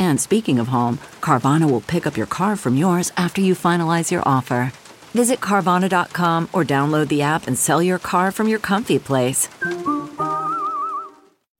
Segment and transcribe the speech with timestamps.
[0.00, 4.10] And speaking of home, Carvana will pick up your car from yours after you finalize
[4.10, 4.72] your offer.
[5.12, 9.48] Visit Carvana.com or download the app and sell your car from your comfy place.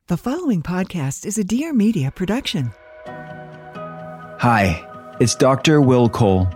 [0.07, 2.73] The following podcast is a Dear Media production.
[3.07, 4.85] Hi,
[5.21, 5.83] it's Dr.
[5.83, 6.49] Will Cole.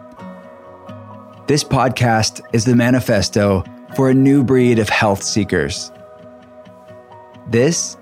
[1.46, 3.62] This podcast is the manifesto
[3.94, 5.92] for a new breed of health seekers.
[7.46, 7.98] This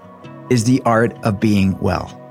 [0.50, 2.21] is the art of being well.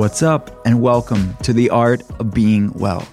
[0.00, 3.06] What's up, and welcome to the art of being well.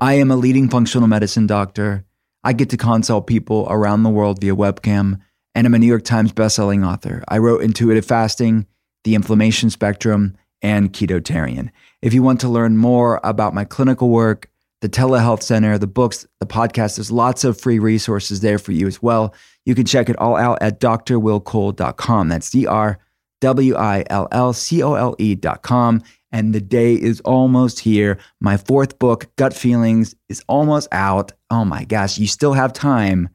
[0.00, 2.04] I am a leading functional medicine doctor.
[2.44, 5.18] I get to consult people around the world via webcam
[5.56, 7.24] and I'm a New York Times bestselling author.
[7.26, 8.68] I wrote Intuitive Fasting,
[9.02, 11.70] The Inflammation Spectrum, and Ketotarian.
[12.02, 14.48] If you want to learn more about my clinical work,
[14.80, 18.86] the telehealth center, the books, the podcast, there's lots of free resources there for you
[18.86, 19.34] as well.
[19.66, 22.28] You can check it all out at drwillcole.com.
[22.28, 23.00] That's D R
[23.40, 26.02] W I L L C O L E.com.
[26.30, 28.18] And the day is almost here.
[28.40, 31.32] My fourth book, Gut Feelings, is almost out.
[31.50, 33.30] Oh my gosh, you still have time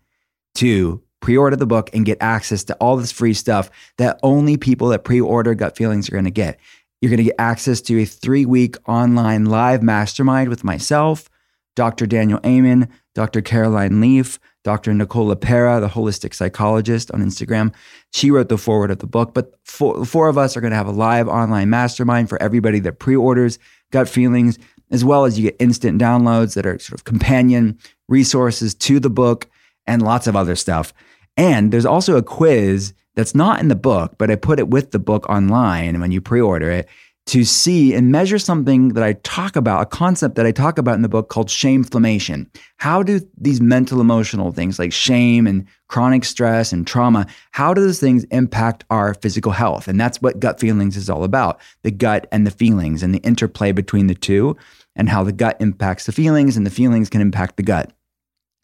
[0.56, 4.58] to pre order the book and get access to all this free stuff that only
[4.58, 6.60] people that pre order gut feelings are going to get.
[7.02, 11.30] You're going to get access to a three week online live mastermind with myself,
[11.76, 12.06] Dr.
[12.06, 13.42] Daniel Amen, Dr.
[13.42, 14.94] Caroline Leaf, Dr.
[14.94, 17.74] Nicole LePera, the holistic psychologist on Instagram.
[18.14, 20.78] She wrote the forward of the book, but four, four of us are going to
[20.78, 23.60] have a live online mastermind for everybody that pre orders
[23.92, 24.58] gut feelings,
[24.90, 29.10] as well as you get instant downloads that are sort of companion resources to the
[29.10, 29.50] book
[29.86, 30.94] and lots of other stuff.
[31.36, 34.92] And there's also a quiz that's not in the book, but I put it with
[34.92, 36.88] the book online when you pre order it
[37.26, 40.96] to see and measure something that I talk about, a concept that I talk about
[40.96, 42.48] in the book called shameflammation.
[42.78, 47.80] How do these mental emotional things like shame and chronic stress and trauma, how do
[47.80, 49.88] those things impact our physical health?
[49.88, 53.20] And that's what gut feelings is all about the gut and the feelings and the
[53.20, 54.58] interplay between the two,
[54.96, 57.94] and how the gut impacts the feelings and the feelings can impact the gut.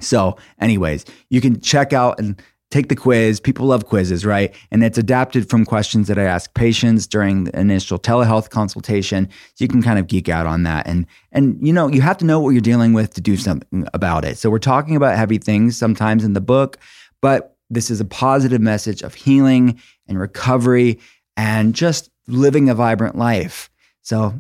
[0.02, 2.42] So, anyways, you can check out and
[2.72, 3.40] take the quiz.
[3.40, 4.54] People love quizzes, right?
[4.72, 9.28] And it's adapted from questions that I ask patients during the initial telehealth consultation.
[9.56, 10.88] So you can kind of geek out on that.
[10.88, 13.88] And and you know, you have to know what you're dealing with to do something
[13.94, 14.38] about it.
[14.38, 16.78] So we're talking about heavy things sometimes in the book,
[17.22, 21.00] but this is a positive message of healing and recovery
[21.38, 23.70] and just living a vibrant life.
[24.02, 24.34] So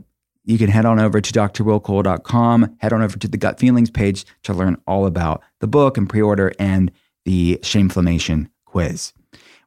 [0.45, 4.25] you can head on over to drwillcole.com, head on over to the gut feelings page
[4.43, 6.91] to learn all about the book and pre-order and
[7.29, 9.13] the Shameflammation quiz.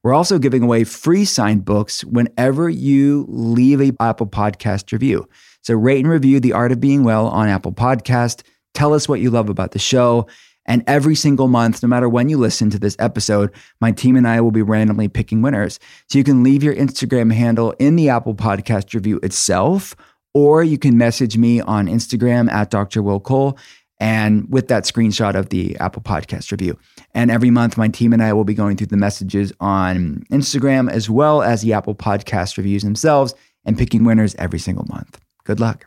[0.02, 5.28] We're also giving away free signed books whenever you leave a Apple Podcast review.
[5.62, 8.42] So rate and review The Art of Being Well on Apple Podcast.
[8.74, 10.26] Tell us what you love about the show.
[10.66, 14.26] And every single month, no matter when you listen to this episode, my team and
[14.26, 15.78] I will be randomly picking winners.
[16.08, 19.94] So you can leave your Instagram handle in the Apple Podcast review itself,
[20.34, 23.04] or you can message me on Instagram at Dr.
[23.04, 23.56] Will Cole
[24.02, 26.76] and with that screenshot of the Apple Podcast review.
[27.14, 30.90] And every month, my team and I will be going through the messages on Instagram
[30.90, 33.32] as well as the Apple Podcast reviews themselves
[33.64, 35.20] and picking winners every single month.
[35.44, 35.86] Good luck.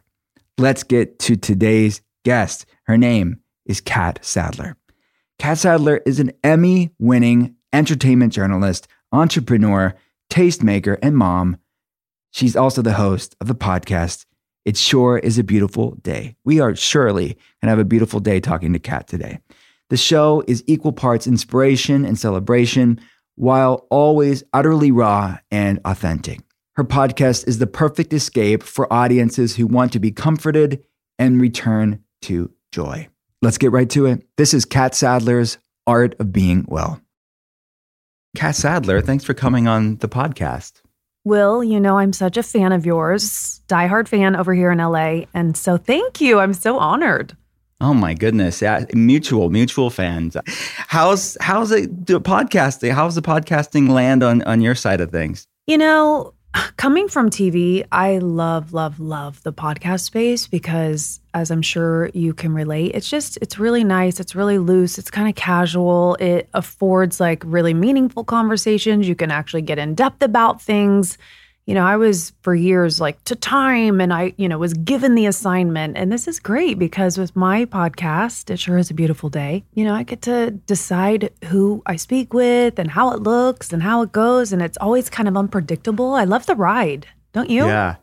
[0.58, 2.66] Let's get to today's guest.
[2.84, 4.78] Her name is Catt Sadler.
[5.38, 9.94] Catt Sadler is an Emmy winning entertainment journalist, entrepreneur,
[10.30, 11.58] tastemaker, and mom.
[12.32, 14.26] She's also the host of the podcast
[14.66, 16.36] it sure is a beautiful day.
[16.44, 19.40] We are surely going to have a beautiful day talking to Catt today.
[19.90, 23.00] The show is equal parts inspiration and celebration,
[23.36, 26.40] while always utterly raw and authentic.
[26.76, 30.84] Her podcast is the perfect escape for audiences who want to be comforted
[31.20, 33.08] and return to joy.
[33.42, 34.28] Let's get right to it.
[34.38, 37.00] This is Catt Sadler's Art of Being Well.
[38.36, 40.82] Catt Sadler, thanks for coming on the podcast.
[41.26, 45.24] Will, you know, I'm such a fan of yours, diehard fan over here in LA.
[45.34, 46.38] And so thank you.
[46.38, 47.36] I'm so honored.
[47.82, 48.62] Oh my goodness.
[48.62, 50.38] Yeah, mutual, mutual fans.
[50.46, 52.92] How's how's it do podcasting?
[52.92, 55.48] How's the podcasting land on on your side of things?
[55.66, 56.35] You know,
[56.78, 62.34] coming from TV, I love, love, love the podcast space because, as I'm sure you
[62.34, 64.20] can relate, it's just, it's really nice.
[64.20, 64.98] It's really loose.
[64.98, 66.16] It's kind of casual.
[66.16, 69.08] It affords like really meaningful conversations.
[69.08, 71.18] You can actually get in depth about things
[71.66, 75.16] you know, I was for years like to time and I, you know, was given
[75.16, 75.98] the assignment.
[75.98, 79.84] And this is great because with my podcast, It Sure is a Beautiful Day, you
[79.84, 84.04] know, I get to decide who I speak with and how it looks and how
[84.04, 84.54] it goes.
[84.54, 86.14] And it's always kind of unpredictable.
[86.14, 87.66] I love the ride, don't you?
[87.66, 87.96] Yeah.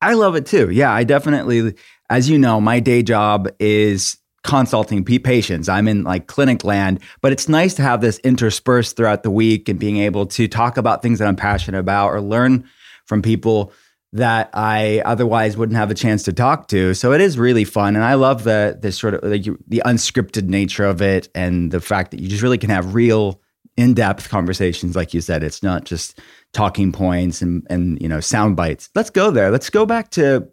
[0.00, 0.70] I love it too.
[0.70, 1.74] Yeah, I definitely,
[2.08, 5.68] as you know, my day job is consulting patients.
[5.68, 9.68] I'm in like clinic land, but it's nice to have this interspersed throughout the week
[9.68, 12.64] and being able to talk about things that I'm passionate about or learn
[13.06, 13.72] from people
[14.12, 16.94] that I otherwise wouldn't have a chance to talk to.
[16.94, 20.48] So it is really fun, and I love the the sort of like the unscripted
[20.48, 23.40] nature of it, and the fact that you just really can have real
[23.76, 25.42] in depth conversations, like you said.
[25.42, 26.18] It's not just
[26.52, 28.90] talking points and and you know sound bites.
[28.94, 29.50] Let's go there.
[29.50, 30.48] Let's go back to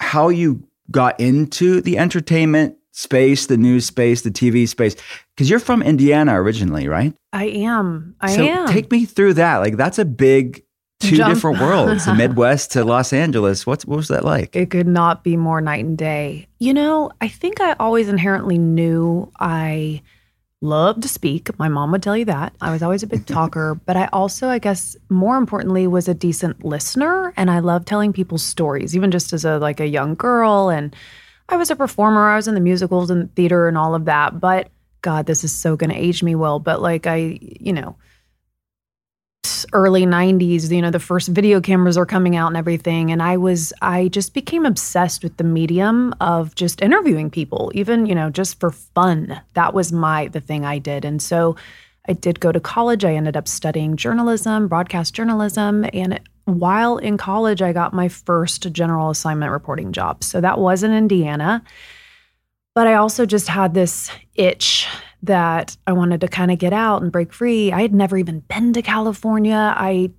[0.00, 4.96] how you got into the entertainment space, the news space, the TV space,
[5.34, 7.14] because you're from Indiana originally, right?
[7.32, 8.16] I am.
[8.20, 8.68] I so am.
[8.68, 9.58] Take me through that.
[9.58, 10.64] Like that's a big
[11.00, 11.34] two Jump.
[11.34, 13.66] different worlds, the Midwest to Los Angeles.
[13.66, 14.54] What's what was that like?
[14.54, 16.48] It could not be more night and day.
[16.58, 20.02] You know, I think I always inherently knew I
[20.60, 21.56] loved to speak.
[21.58, 22.52] My mom would tell you that.
[22.60, 26.14] I was always a big talker, but I also, I guess, more importantly, was a
[26.14, 30.14] decent listener and I love telling people stories, even just as a like a young
[30.14, 30.94] girl and
[31.48, 32.28] I was a performer.
[32.28, 34.68] I was in the musicals and theater and all of that, but
[35.00, 36.58] God, this is so going to age me well.
[36.58, 37.96] But like I, you know,
[39.72, 43.10] early 90s you know the first video cameras are coming out and everything.
[43.10, 48.06] And i was i just became obsessed with the medium of just interviewing people even
[48.06, 49.40] you know just for fun.
[49.54, 51.04] That was my the thing i did.
[51.04, 51.56] And so
[52.08, 53.04] i did go to college.
[53.04, 55.84] I ended up studying journalism broadcast journalism.
[55.92, 60.24] And while in college i got my first general assignment reporting job.
[60.24, 61.62] So that was in indiana.
[62.74, 64.88] But i also just had this itch
[65.22, 67.72] that I wanted to kind of get out and break free.
[67.72, 69.74] I had never even been to California.
[69.76, 70.10] I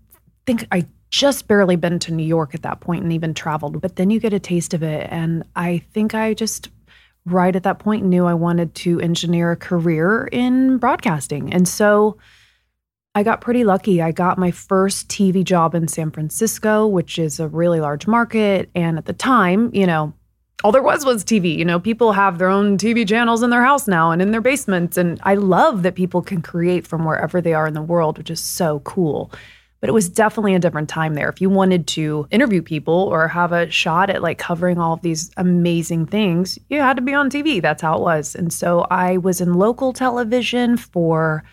[0.45, 3.95] think I just barely been to New York at that point and even traveled, but
[3.95, 5.07] then you get a taste of it.
[5.09, 6.69] And I think I just
[7.25, 11.53] right at that point knew I wanted to engineer a career in broadcasting.
[11.53, 12.17] And so
[13.15, 14.01] I got pretty lucky.
[14.01, 18.69] I got my first TV job in San Francisco, which is a really large market.
[18.75, 20.13] And at the time, you know,
[20.63, 21.57] all there was was TV.
[21.57, 24.41] You know, people have their own TV channels in their house now and in their
[24.41, 24.97] basements.
[24.97, 28.29] And I love that people can create from wherever they are in the world, which
[28.29, 29.31] is so cool.
[29.79, 31.29] But it was definitely a different time there.
[31.29, 35.01] If you wanted to interview people or have a shot at like covering all of
[35.01, 37.61] these amazing things, you had to be on TV.
[37.61, 38.35] That's how it was.
[38.35, 41.45] And so I was in local television for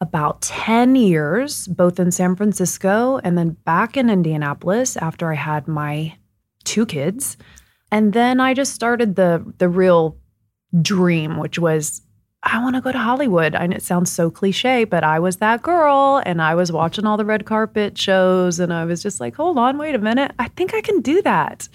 [0.00, 5.66] about 10 years, both in San Francisco and then back in Indianapolis after I had
[5.66, 6.14] my
[6.62, 7.36] two kids.
[7.94, 10.16] And then I just started the the real
[10.82, 12.02] dream, which was
[12.42, 13.54] I want to go to Hollywood.
[13.54, 17.16] And it sounds so cliche, but I was that girl and I was watching all
[17.16, 20.32] the red carpet shows and I was just like, hold on, wait a minute.
[20.40, 21.68] I think I can do that.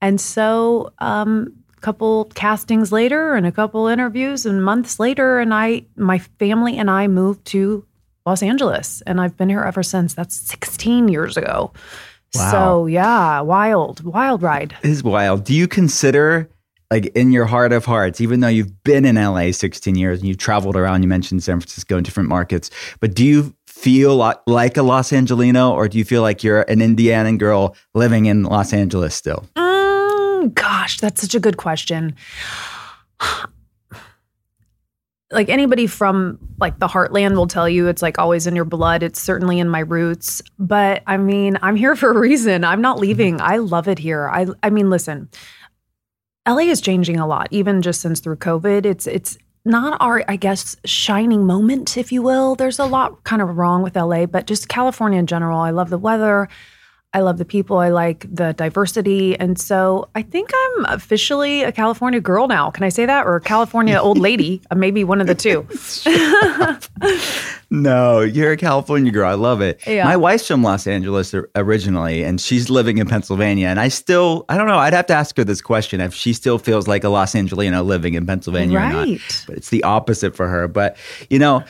[0.00, 5.52] And so um, a couple castings later and a couple interviews and months later, and
[5.52, 7.84] I my family and I moved to
[8.24, 9.02] Los Angeles.
[9.08, 10.14] And I've been here ever since.
[10.14, 11.72] That's 16 years ago.
[12.34, 12.50] Wow.
[12.50, 14.76] So yeah, wild, wild ride.
[14.82, 15.44] It is wild.
[15.44, 16.48] Do you consider
[16.90, 20.28] like in your heart of hearts, even though you've been in LA 16 years and
[20.28, 22.70] you've traveled around, you mentioned San Francisco and different markets,
[23.00, 24.16] but do you feel
[24.46, 28.42] like a Los Angelino or do you feel like you're an Indiana girl living in
[28.42, 29.46] Los Angeles still?
[29.54, 32.16] Mm, gosh, that's such a good question
[35.30, 39.02] like anybody from like the heartland will tell you it's like always in your blood.
[39.02, 40.42] It's certainly in my roots.
[40.58, 42.64] But i mean i'm here for a reason.
[42.64, 43.02] I'm not mm-hmm.
[43.02, 43.40] leaving.
[43.40, 44.28] I love it here.
[44.28, 45.28] I i mean listen
[46.46, 48.86] la is changing a lot even just since through covid.
[48.86, 52.54] It's it's not our i guess shining moment if you will.
[52.54, 55.60] There's a lot kind of wrong with la but just california in general.
[55.60, 56.48] I love the weather
[57.14, 57.78] I love the people.
[57.78, 59.38] I like the diversity.
[59.40, 62.70] And so I think I'm officially a California girl now.
[62.70, 63.26] Can I say that?
[63.26, 64.60] Or a California old lady?
[64.70, 65.66] Uh, maybe one of the two.
[67.70, 69.26] no, you're a California girl.
[69.26, 69.80] I love it.
[69.86, 70.04] Yeah.
[70.04, 73.68] My wife's from Los Angeles originally, and she's living in Pennsylvania.
[73.68, 76.34] And I still, I don't know, I'd have to ask her this question if she
[76.34, 78.92] still feels like a Los Angelino living in Pennsylvania right.
[78.92, 79.44] or not.
[79.46, 80.68] But it's the opposite for her.
[80.68, 80.98] But,
[81.30, 81.64] you know,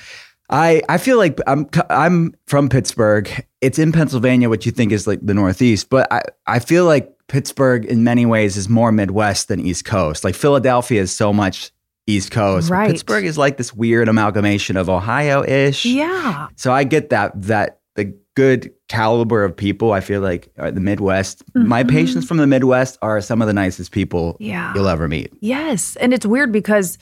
[0.50, 3.30] I, I feel like I'm I'm from Pittsburgh.
[3.60, 7.12] It's in Pennsylvania, which you think is like the Northeast, but I, I feel like
[7.26, 10.22] Pittsburgh in many ways is more Midwest than East Coast.
[10.24, 11.72] Like Philadelphia is so much
[12.06, 12.70] East Coast.
[12.70, 12.90] Right.
[12.90, 15.84] Pittsburgh is like this weird amalgamation of Ohio-ish.
[15.84, 16.48] Yeah.
[16.56, 20.80] So I get that that the good caliber of people I feel like are the
[20.80, 21.42] Midwest.
[21.54, 21.90] My Mhm.
[21.90, 24.72] patients from the Midwest are some of the nicest people Yeah.
[24.74, 25.32] you'll ever meet.
[25.40, 25.96] Yes.
[25.96, 26.96] And it's weird because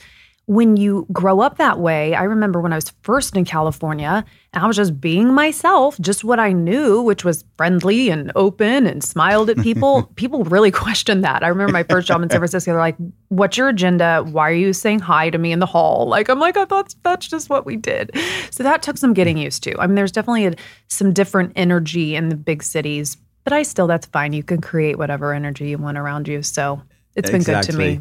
[0.47, 4.23] when you grow up that way, I remember when I was first in California
[4.53, 8.87] and I was just being myself, just what I knew, which was friendly and open
[8.87, 10.03] and smiled at people.
[10.15, 11.43] people really questioned that.
[11.43, 12.95] I remember my first job in San Francisco, they're like,
[13.27, 14.23] What's your agenda?
[14.23, 16.07] Why are you saying hi to me in the hall?
[16.07, 18.17] Like, I'm like, oh, I thought that's just what we did.
[18.51, 19.77] So that took some getting used to.
[19.77, 20.53] I mean, there's definitely a,
[20.87, 24.31] some different energy in the big cities, but I still, that's fine.
[24.31, 26.41] You can create whatever energy you want around you.
[26.41, 26.81] So
[27.17, 27.99] it's been good to me.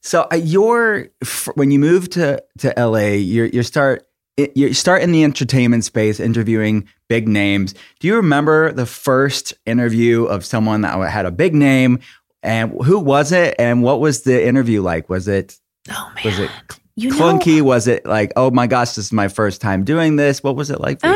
[0.00, 1.08] So uh, you're
[1.54, 4.06] when you move to to LA, you're you start
[4.36, 7.74] you start in the entertainment space interviewing big names.
[8.00, 12.00] Do you remember the first interview of someone that had a big name?
[12.42, 13.54] And who was it?
[13.58, 15.08] And what was the interview like?
[15.08, 15.56] Was it
[15.90, 16.24] Oh, man.
[16.24, 16.50] was it
[16.96, 17.62] You know- clunky?
[17.62, 20.42] was it like, oh my gosh, this is my first time doing this?
[20.42, 21.14] What was it like for you?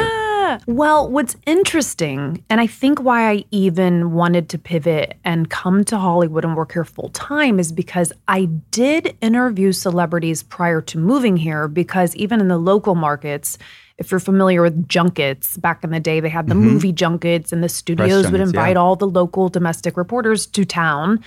[0.51, 5.85] Ah, well, what's interesting, and I think why I even wanted to pivot and come
[5.85, 10.97] to Hollywood and work here full time is because I did interview celebrities prior to
[10.97, 11.69] moving here.
[11.69, 13.59] Because even in the local markets,
[13.99, 17.63] if you're familiar with junkets, back in the day, they had the movie junkets, and
[17.63, 18.61] the studios would junkets, yeah.
[18.61, 21.23] invite all the local domestic reporters to town.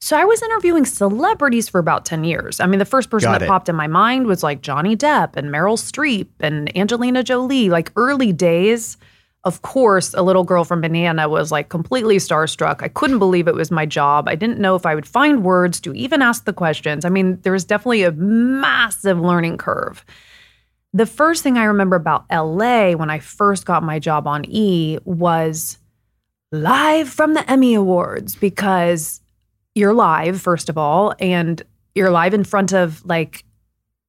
[0.00, 2.60] So I was interviewing celebrities for about 10 years.
[2.60, 3.48] I mean, the first person Got that it.
[3.48, 7.90] popped in my mind was like Johnny Depp and Meryl Streep and Angelina Jolie, like
[7.96, 8.96] early days.
[9.44, 12.82] Of course, a little girl from Indiana was like completely starstruck.
[12.82, 14.28] I couldn't believe it was my job.
[14.28, 17.04] I didn't know if I would find words to even ask the questions.
[17.04, 20.04] I mean, there was definitely a massive learning curve.
[20.92, 24.98] The first thing I remember about LA when I first got my job on E
[25.04, 25.78] was
[26.52, 29.20] live from the Emmy Awards because
[29.76, 31.62] you're live, first of all, and
[31.94, 33.44] you're live in front of like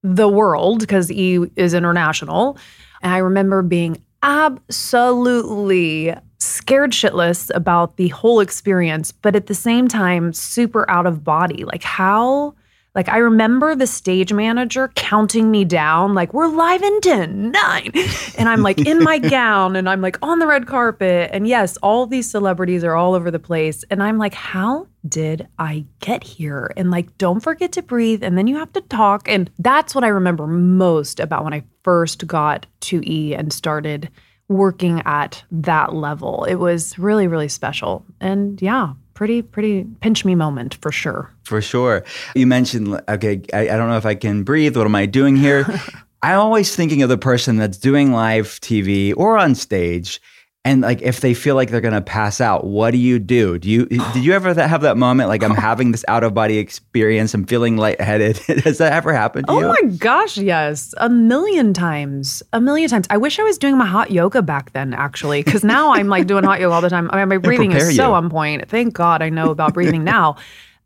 [0.02, 2.58] the world because E is international.
[3.02, 9.88] And I remember being absolutely scared shitless about the whole experience, but at the same
[9.88, 11.66] time, super out of body.
[11.66, 12.56] Like, how?
[12.98, 17.92] Like, I remember the stage manager counting me down, like, we're live in 10, 9.
[18.40, 21.30] And I'm like in my gown and I'm like on the red carpet.
[21.32, 23.84] And yes, all these celebrities are all over the place.
[23.92, 26.74] And I'm like, how did I get here?
[26.76, 28.24] And like, don't forget to breathe.
[28.24, 29.30] And then you have to talk.
[29.30, 34.10] And that's what I remember most about when I first got to E and started
[34.48, 36.46] working at that level.
[36.46, 38.06] It was really, really special.
[38.20, 41.34] And yeah, pretty, pretty pinch me moment for sure.
[41.42, 42.06] For sure.
[42.36, 44.78] You mentioned, okay, I, I don't know if I can breathe.
[44.78, 45.66] What am I doing here?
[46.22, 50.22] I'm always thinking of the person that's doing live TV or on stage.
[50.66, 53.58] And like, if they feel like they're gonna pass out, what do you do?
[53.58, 56.58] Do you did you ever have that moment like I'm having this out of body
[56.58, 57.34] experience?
[57.34, 58.38] I'm feeling lightheaded.
[58.66, 59.60] Has that ever happened to you?
[59.60, 59.68] Oh you?
[59.68, 60.94] my gosh, yes.
[60.98, 62.44] A million times.
[62.52, 63.08] A million times.
[63.10, 66.28] I wish I was doing my hot yoga back then, actually, because now I'm like
[66.28, 67.10] doing hot yoga all the time.
[67.12, 68.14] I mean, my breathing is so you.
[68.14, 68.68] on point.
[68.68, 70.36] Thank God I know about breathing now.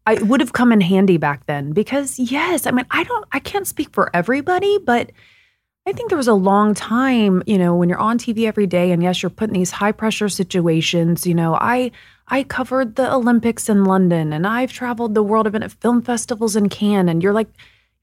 [0.06, 3.40] I would have come in handy back then because, yes, I mean, I don't, I
[3.40, 5.12] can't speak for everybody, but
[5.88, 8.91] I think there was a long time, you know, when you're on TV every day
[8.91, 11.91] and yes, you're put in these high pressure situations, you know, I
[12.27, 15.47] I covered the Olympics in London and I've traveled the world.
[15.47, 17.50] I've been at film festivals in Cannes and you're like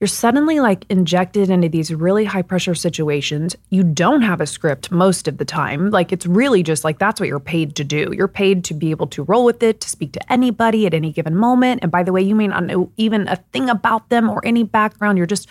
[0.01, 3.57] you're suddenly like injected into these really high pressure situations.
[3.71, 5.91] You don't have a script most of the time.
[5.91, 8.13] Like it's really just like that's what you're paid to do.
[8.13, 11.13] You're paid to be able to roll with it, to speak to anybody at any
[11.13, 11.81] given moment.
[11.83, 14.65] And by the way, you may not know even a thing about them or any
[14.65, 15.17] background.
[15.17, 15.49] You're just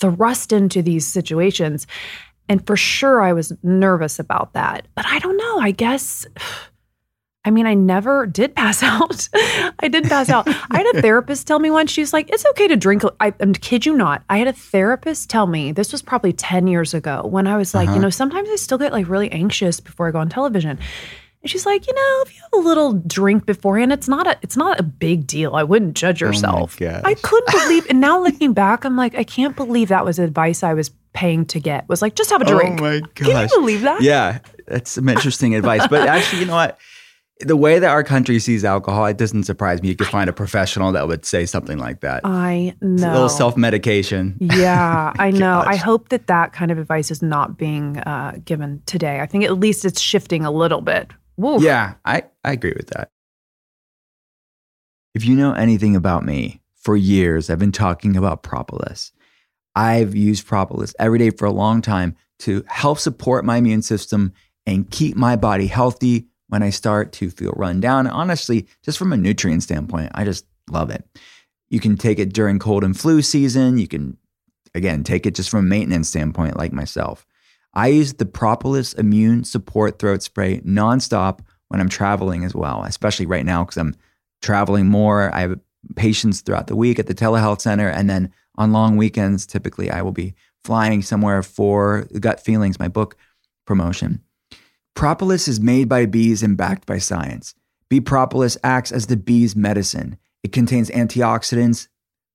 [0.00, 1.86] thrust into these situations.
[2.48, 4.86] And for sure, I was nervous about that.
[4.94, 5.58] But I don't know.
[5.58, 6.26] I guess,
[7.44, 9.28] I mean, I never did pass out.
[9.78, 10.48] I did pass out.
[10.48, 13.02] I had a therapist tell me once, she's like, it's okay to drink.
[13.20, 14.22] I, I kid you not.
[14.28, 17.74] I had a therapist tell me, this was probably 10 years ago, when I was
[17.74, 18.02] like, you uh-huh.
[18.02, 20.78] know, sometimes I still get like really anxious before I go on television.
[21.42, 24.36] And she's like, you know, if you have a little drink beforehand, it's not a
[24.42, 25.54] it's not a big deal.
[25.54, 26.76] I wouldn't judge yourself.
[26.78, 27.02] gosh.
[27.04, 30.62] I couldn't believe and now looking back, I'm like, I can't believe that was advice
[30.62, 31.88] I was paying to get.
[31.88, 32.80] Was like, just have a drink.
[32.80, 33.50] Oh my Can you gosh.
[33.54, 34.02] believe that?
[34.02, 35.86] Yeah, that's some interesting advice.
[35.86, 36.78] But actually, you know what?
[37.40, 39.88] The way that our country sees alcohol, it doesn't surprise me.
[39.90, 42.22] You could find a professional that would say something like that.
[42.24, 43.10] I It's know.
[43.10, 44.36] A little self medication.
[44.40, 45.62] Yeah, I know.
[45.64, 49.20] I hope that that kind of advice is not being uh, given today.
[49.20, 51.12] I think at least it's shifting a little bit.
[51.38, 51.62] Woo.
[51.62, 53.10] Yeah, I, I agree with that.
[55.14, 59.12] If you know anything about me, for years I've been talking about propolis.
[59.74, 64.32] I've used propolis every day for a long time to help support my immune system
[64.66, 68.06] and keep my body healthy when I start to feel run down.
[68.06, 71.04] Honestly, just from a nutrient standpoint, I just love it.
[71.68, 73.78] You can take it during cold and flu season.
[73.78, 74.16] You can,
[74.74, 77.26] again, take it just from a maintenance standpoint, like myself.
[77.74, 83.26] I use the Propolis Immune Support Throat Spray nonstop when I'm traveling as well, especially
[83.26, 83.94] right now because I'm
[84.42, 85.34] traveling more.
[85.34, 85.60] I have
[85.96, 87.88] patients throughout the week at the telehealth center.
[87.88, 90.34] And then on long weekends, typically I will be
[90.64, 93.16] flying somewhere for Gut Feelings, my book
[93.66, 94.22] promotion.
[94.94, 97.54] Propolis is made by bees and backed by science.
[97.88, 100.18] Bee propolis acts as the bee's medicine.
[100.42, 101.88] It contains antioxidants,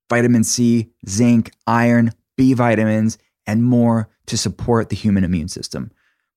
[0.08, 5.90] vitamin C, zinc, iron, B vitamins, and more to support the human immune system.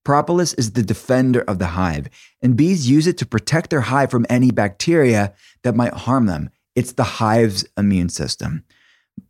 [0.04, 2.08] Propolis is the defender of the hive,
[2.40, 6.50] and bees use it to protect their hive from any bacteria that might harm them.
[6.74, 8.64] It's the hive's immune system.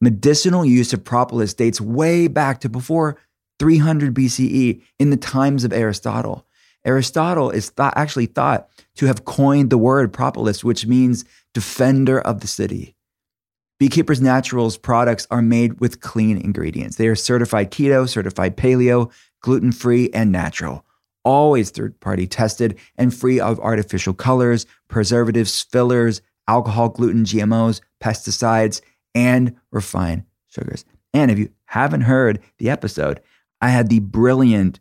[0.01, 3.17] Medicinal use of propolis dates way back to before
[3.59, 6.47] 300 BCE in the times of Aristotle.
[6.85, 12.41] Aristotle is thought, actually thought to have coined the word propolis, which means defender of
[12.41, 12.95] the city.
[13.79, 16.97] Beekeepers Naturals products are made with clean ingredients.
[16.97, 20.85] They are certified keto, certified paleo, gluten free, and natural.
[21.25, 28.81] Always third party tested and free of artificial colors, preservatives, fillers, alcohol, gluten, GMOs, pesticides,
[29.15, 30.85] and refined sugars.
[31.15, 33.21] And if you haven't heard the episode,
[33.61, 34.81] I had the brilliant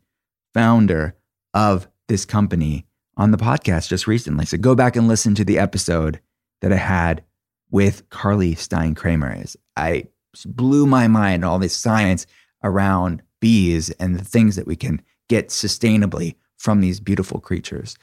[0.53, 1.15] founder
[1.53, 2.85] of this company
[3.15, 4.45] on the podcast just recently.
[4.45, 6.19] So go back and listen to the episode
[6.61, 7.23] that I had
[7.71, 9.41] with Carly Stein Kramer.
[9.41, 9.57] is.
[9.75, 10.05] I
[10.45, 12.25] blew my mind all this science
[12.63, 17.97] around bees and the things that we can get sustainably from these beautiful creatures.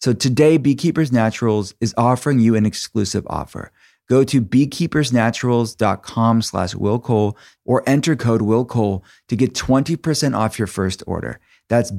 [0.00, 3.72] So today, Beekeepers Naturals is offering you an exclusive offer.
[4.08, 11.04] Go to beekeepersnaturals.com slash willcole or enter code willcole to get 20% off your first
[11.06, 11.38] order.
[11.68, 11.92] That's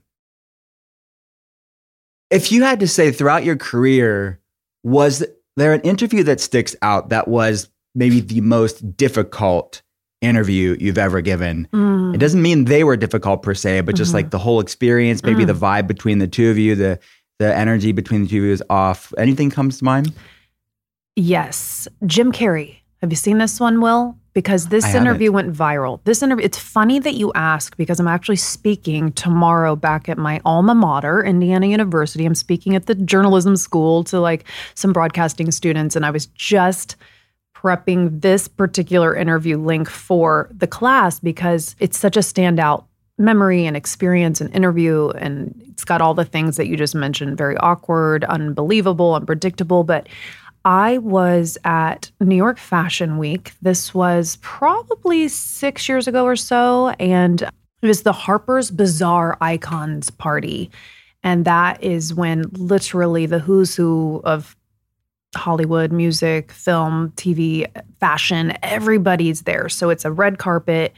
[2.30, 4.38] If you had to say throughout your career,
[4.84, 5.24] was
[5.56, 9.82] there an interview that sticks out that was maybe the most difficult
[10.20, 11.66] interview you've ever given?
[11.72, 12.14] Mm.
[12.14, 14.14] It doesn't mean they were difficult per se, but just Mhm.
[14.14, 16.98] like the whole experience, maybe the vibe between the two of you, the
[17.38, 19.14] the energy between the two of you is off.
[19.16, 20.12] Anything comes to mind?
[21.16, 21.88] Yes.
[22.06, 22.76] Jim Carrey.
[23.00, 24.16] Have you seen this one, Will?
[24.34, 26.00] Because this interview went viral.
[26.04, 30.40] This interview, it's funny that you ask because I'm actually speaking tomorrow back at my
[30.44, 32.26] alma mater, Indiana University.
[32.26, 35.96] I'm speaking at the journalism school to like some broadcasting students.
[35.96, 36.94] And I was just
[37.60, 42.84] prepping this particular interview link for the class because it's such a standout
[43.18, 45.10] memory and experience and interview.
[45.10, 49.84] And it's got all the things that you just mentioned very awkward, unbelievable, unpredictable.
[49.84, 50.08] But
[50.64, 53.52] I was at New York Fashion Week.
[53.60, 56.90] This was probably six years ago or so.
[56.98, 60.70] And it was the Harper's Bazaar Icons Party.
[61.22, 64.56] And that is when literally the who's who of
[65.36, 67.66] Hollywood, music, film, TV,
[68.00, 69.68] fashion, everybody's there.
[69.68, 70.92] So it's a red carpet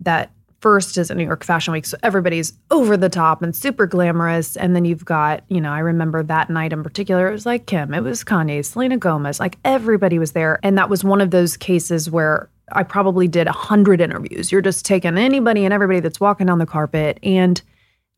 [0.00, 0.30] that
[0.60, 1.84] first is at New York Fashion Week.
[1.84, 4.56] So everybody's over the top and super glamorous.
[4.56, 7.66] And then you've got, you know, I remember that night in particular, it was like
[7.66, 10.60] Kim, it was Kanye, Selena Gomez, like everybody was there.
[10.62, 14.52] And that was one of those cases where I probably did a hundred interviews.
[14.52, 17.18] You're just taking anybody and everybody that's walking down the carpet.
[17.22, 17.60] And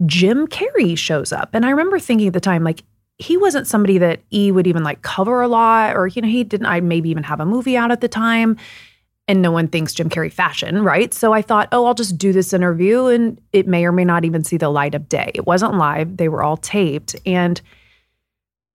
[0.05, 1.51] Jim Carrey shows up.
[1.55, 2.83] And I remember thinking at the time, like,
[3.19, 6.45] he wasn't somebody that E would even like cover a lot, or, you know, he
[6.45, 8.57] didn't, I maybe even have a movie out at the time.
[9.27, 11.15] And no one thinks Jim Carrey fashion, right?
[11.15, 14.27] So I thought, oh, I'll just do this interview and it may or may not
[14.27, 15.31] even see the light of day.
[15.35, 17.17] It wasn't live, they were all taped.
[17.25, 17.61] And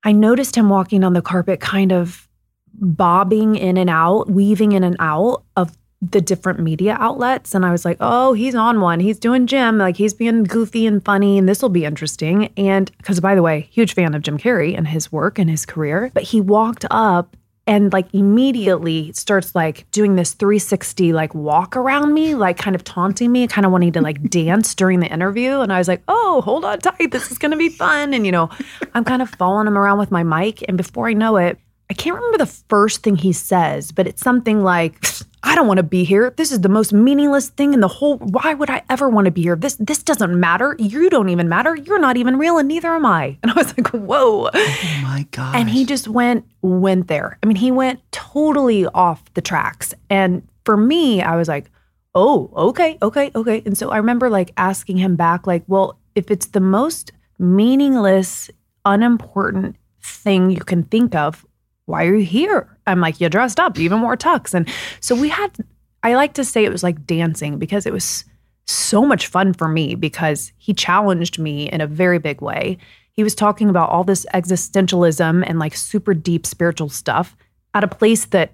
[0.03, 2.27] I noticed him walking on the carpet, kind of
[2.73, 7.53] bobbing in and out, weaving in and out of the different media outlets.
[7.53, 8.99] And I was like, oh, he's on one.
[8.99, 9.77] He's doing Jim.
[9.77, 12.51] Like he's being goofy and funny, and this will be interesting.
[12.57, 15.65] And because, by the way, huge fan of Jim Carrey and his work and his
[15.65, 16.11] career.
[16.13, 17.35] But he walked up
[17.69, 22.83] and like immediately starts like doing this 360 like walk around me, like kind of
[22.83, 25.59] taunting me, kind of wanting to like dance during the interview.
[25.59, 27.11] And I was like, oh, hold on tight.
[27.11, 28.13] This is going to be fun.
[28.13, 28.49] And, you know,
[28.95, 30.63] I'm kind of following him around with my mic.
[30.67, 31.59] And before I know it,
[31.91, 35.05] I can't remember the first thing he says, but it's something like,
[35.41, 36.31] I don't want to be here.
[36.31, 38.17] This is the most meaningless thing in the whole.
[38.17, 39.55] Why would I ever want to be here?
[39.55, 40.75] This this doesn't matter.
[40.79, 41.75] You don't even matter.
[41.75, 43.37] You're not even real, and neither am I.
[43.43, 44.49] And I was like, whoa.
[44.53, 45.55] Oh my god.
[45.55, 47.37] And he just went went there.
[47.41, 49.93] I mean, he went totally off the tracks.
[50.09, 51.71] And for me, I was like,
[52.15, 53.63] oh, okay, okay, okay.
[53.65, 58.49] And so I remember like asking him back, like, well, if it's the most meaningless,
[58.85, 61.45] unimportant thing you can think of,
[61.89, 62.77] why are you here?
[62.87, 64.53] I'm like, you dressed up, even more tux.
[64.53, 65.57] And so we had,
[66.03, 68.23] I like to say it was like dancing because it was
[68.67, 72.77] so much fun for me because he challenged me in a very big way.
[73.13, 77.35] He was talking about all this existentialism and like super deep spiritual stuff
[77.73, 78.53] at a place that,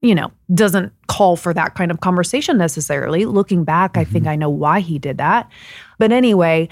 [0.00, 3.24] you know, doesn't call for that kind of conversation necessarily.
[3.24, 4.30] Looking back, I think mm-hmm.
[4.30, 5.50] I know why he did that.
[5.98, 6.68] But anyway,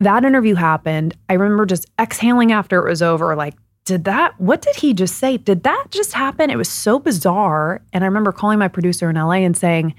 [0.00, 1.14] that interview happened.
[1.28, 3.54] I remember just exhaling after it was over, like,
[3.86, 5.38] did that, what did he just say?
[5.38, 6.50] Did that just happen?
[6.50, 7.80] It was so bizarre.
[7.92, 9.94] And I remember calling my producer in LA and saying,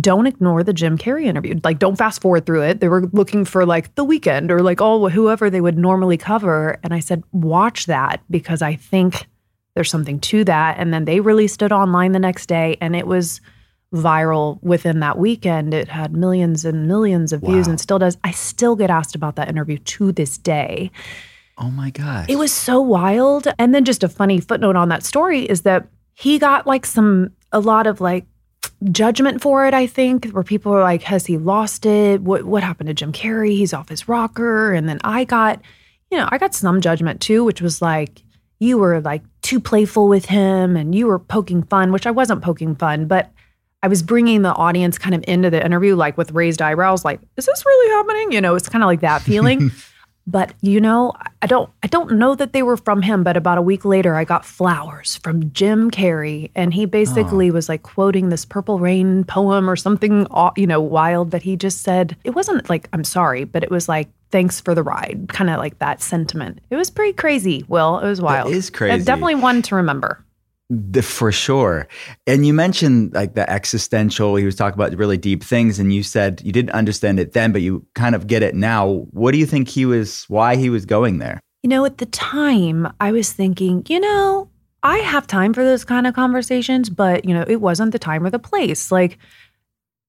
[0.00, 1.60] don't ignore the Jim Carrey interview.
[1.62, 2.80] Like, don't fast forward through it.
[2.80, 6.78] They were looking for like the weekend or like all whoever they would normally cover.
[6.82, 9.26] And I said, watch that because I think
[9.74, 10.78] there's something to that.
[10.78, 13.40] And then they released it online the next day and it was
[13.92, 15.74] viral within that weekend.
[15.74, 17.72] It had millions and millions of views Wow.
[17.72, 18.16] and still does.
[18.24, 20.90] I still get asked about that interview to this day.
[21.62, 22.26] Oh my gosh.
[22.28, 23.46] It was so wild.
[23.56, 27.30] And then just a funny footnote on that story is that he got like some
[27.52, 28.26] a lot of like
[28.90, 32.20] judgment for it, I think, where people were like, has he lost it?
[32.22, 33.50] What what happened to Jim Carrey?
[33.50, 34.72] He's off his rocker.
[34.72, 35.60] And then I got,
[36.10, 38.22] you know, I got some judgment too, which was like,
[38.58, 42.42] you were like too playful with him and you were poking fun, which I wasn't
[42.42, 43.30] poking fun, but
[43.84, 47.20] I was bringing the audience kind of into the interview, like with raised eyebrows, like,
[47.36, 48.32] is this really happening?
[48.32, 49.70] You know, it's kind of like that feeling.
[50.26, 53.24] but you know, I don't, I don't know that they were from him.
[53.24, 57.68] But about a week later, I got flowers from Jim Carrey, and he basically was
[57.68, 61.30] like quoting this Purple Rain poem or something, you know, wild.
[61.30, 64.74] But he just said it wasn't like I'm sorry, but it was like thanks for
[64.74, 66.60] the ride, kind of like that sentiment.
[66.70, 67.64] It was pretty crazy.
[67.68, 68.50] Will it was wild.
[68.52, 69.04] is Uh, crazy.
[69.04, 70.24] Definitely one to remember.
[70.74, 71.86] The, for sure.
[72.26, 76.02] And you mentioned like the existential, he was talking about really deep things, and you
[76.02, 79.06] said you didn't understand it then, but you kind of get it now.
[79.10, 81.40] What do you think he was, why he was going there?
[81.62, 84.48] You know, at the time, I was thinking, you know,
[84.82, 88.24] I have time for those kind of conversations, but, you know, it wasn't the time
[88.24, 88.90] or the place.
[88.90, 89.18] Like,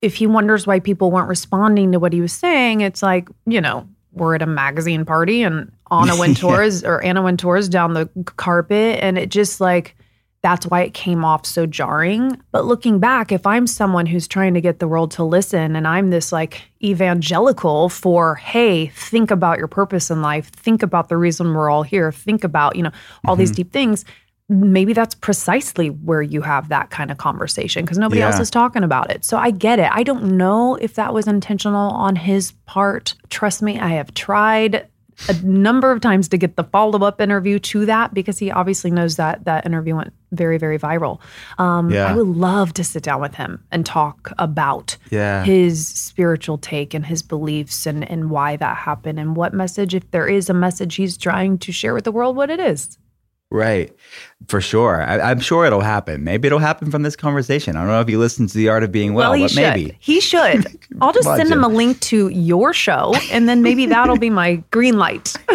[0.01, 3.59] if he wonders why people weren't responding to what he was saying, it's like, you
[3.59, 8.99] know, we're at a magazine party and Anna Wintour's or Anna Wintour's down the carpet.
[9.01, 9.97] And it just like,
[10.43, 12.39] that's why it came off so jarring.
[12.51, 15.87] But looking back, if I'm someone who's trying to get the world to listen and
[15.87, 21.15] I'm this like evangelical for, hey, think about your purpose in life, think about the
[21.15, 22.91] reason we're all here, think about, you know,
[23.25, 23.55] all these mm-hmm.
[23.55, 24.03] deep things,
[24.49, 28.83] maybe that's precisely where you have that kind of conversation because nobody else is talking
[28.83, 29.23] about it.
[29.23, 29.89] So I get it.
[29.93, 33.15] I don't know if that was intentional on his part.
[33.29, 34.87] Trust me, I have tried
[35.29, 39.15] a number of times to get the follow-up interview to that because he obviously knows
[39.15, 41.19] that that interview went very very viral.
[41.57, 42.07] Um, Yeah.
[42.07, 45.43] I would love to sit down with him and talk about Yeah.
[45.43, 50.09] his spiritual take and his beliefs and and why that happened and what message if
[50.11, 52.97] there is a message he's trying to share with the world what it is.
[53.53, 53.95] Right.
[54.47, 55.03] For sure.
[55.03, 56.23] I, I'm sure it'll happen.
[56.23, 57.75] Maybe it'll happen from this conversation.
[57.75, 59.61] I don't know if you listen to The Art of Being Well, he but should.
[59.61, 59.95] maybe.
[59.99, 60.65] He should.
[61.01, 64.55] I'll just send him a link to your show, and then maybe that'll be my
[64.71, 65.35] green light.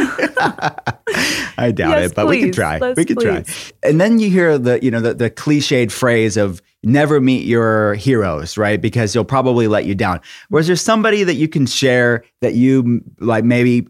[1.58, 2.78] I doubt Yes, it, but we can try.
[2.78, 3.44] Let's we can try.
[3.82, 7.94] And then you hear the, you know, the, the cliched phrase of never meet your
[7.94, 8.80] heroes, right?
[8.80, 10.20] Because you'll probably let you down.
[10.50, 13.88] Was there somebody that you can share that you like maybe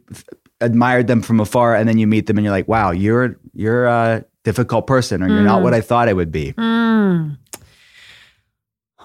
[0.60, 3.86] admired them from afar and then you meet them and you're like, wow, you're you're
[3.86, 6.52] a difficult person or you're not what I thought I would be.
[6.54, 7.36] Mm.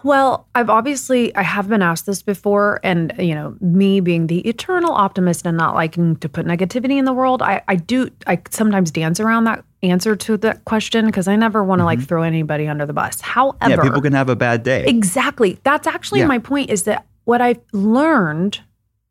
[0.03, 4.39] Well, I've obviously I have been asked this before, and you know, me being the
[4.49, 8.41] eternal optimist and not liking to put negativity in the world, I I do I
[8.49, 12.23] sometimes dance around that answer to that question because I never want to like throw
[12.23, 13.21] anybody under the bus.
[13.21, 13.69] However, Mm-hmm.
[13.71, 14.85] Yeah, people can have a bad day.
[14.85, 15.57] Exactly.
[15.63, 16.27] That's actually Yeah.
[16.27, 18.59] my point is that what I've learned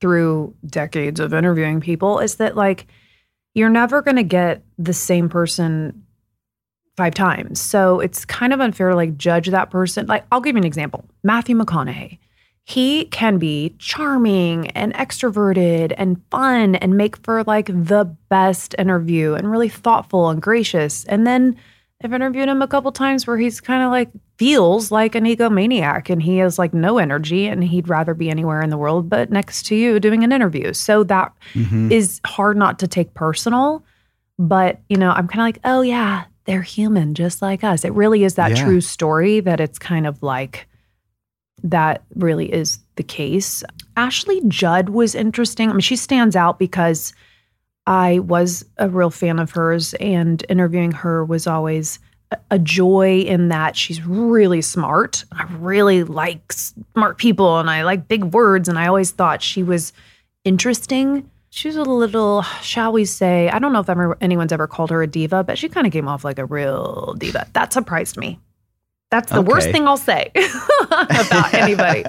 [0.03, 2.87] through decades of interviewing people is that like
[3.55, 6.05] you're never going to get the same person
[6.97, 7.61] five times.
[7.61, 10.07] So it's kind of unfair to like judge that person.
[10.07, 11.07] Like I'll give you an example.
[11.23, 12.19] Matthew McConaughey.
[12.65, 19.35] He can be charming and extroverted and fun and make for like the best interview
[19.35, 21.05] and really thoughtful and gracious.
[21.07, 21.57] And then
[22.05, 26.11] I've interviewed him a couple times where he's kind of like feels like an egomaniac
[26.11, 29.31] and he has like no energy and he'd rather be anywhere in the world but
[29.31, 30.73] next to you doing an interview.
[30.73, 32.27] So that is Mhm.
[32.27, 33.85] hard not to take personal.
[34.39, 37.85] But, you know, I'm kind of like, oh, yeah, they're human just like us.
[37.85, 38.65] It really is that Yeah.
[38.65, 40.67] true story that it's kind of like
[41.63, 43.63] that really is the case.
[43.97, 45.69] Ashley Judd was interesting.
[45.71, 47.13] I mean, she stands out because
[47.87, 51.99] I was a real fan of hers, and interviewing her was always
[52.51, 55.25] a- joy in that she's really smart.
[55.33, 59.63] I really like smart people and I like big words, and I always thought she
[59.63, 59.93] was
[60.45, 61.29] interesting.
[61.51, 65.03] She's a little, shall we say, I don't know if ever, anyone's ever called her
[65.03, 67.47] a diva, but she kind of came off like a real diva.
[67.53, 68.39] That surprised me.
[69.13, 70.33] That's the worst thing I'll say
[70.87, 72.03] about anybody.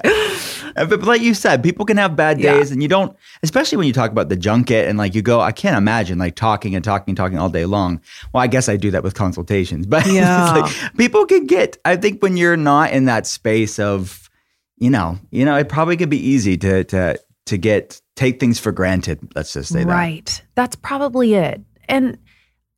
[0.74, 2.54] Uh, But, like you said, people can have bad Yeah.
[2.54, 5.38] days, and you don't, especially when you talk about the junket and like you go,
[5.40, 8.00] I can't imagine like talking and talking and talking all day long.
[8.32, 10.50] Well, I guess I do that with consultations, but it's Yeah.
[10.52, 14.30] like, people can get, I think when you're not in that space of,
[14.78, 18.58] you know, you know, it probably could be easy to, to, to get, take things
[18.58, 19.20] for granted.
[19.36, 19.92] Let's just say that.
[19.92, 20.42] Right.
[20.54, 21.60] That's probably it.
[21.86, 22.16] And,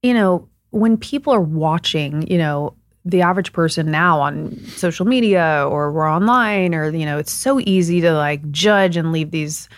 [0.03, 2.75] you know, when people are watching, you know,
[3.07, 7.61] the average person now on social media or we're online or, you know, it's so
[7.61, 9.69] easy to like judge and leave these,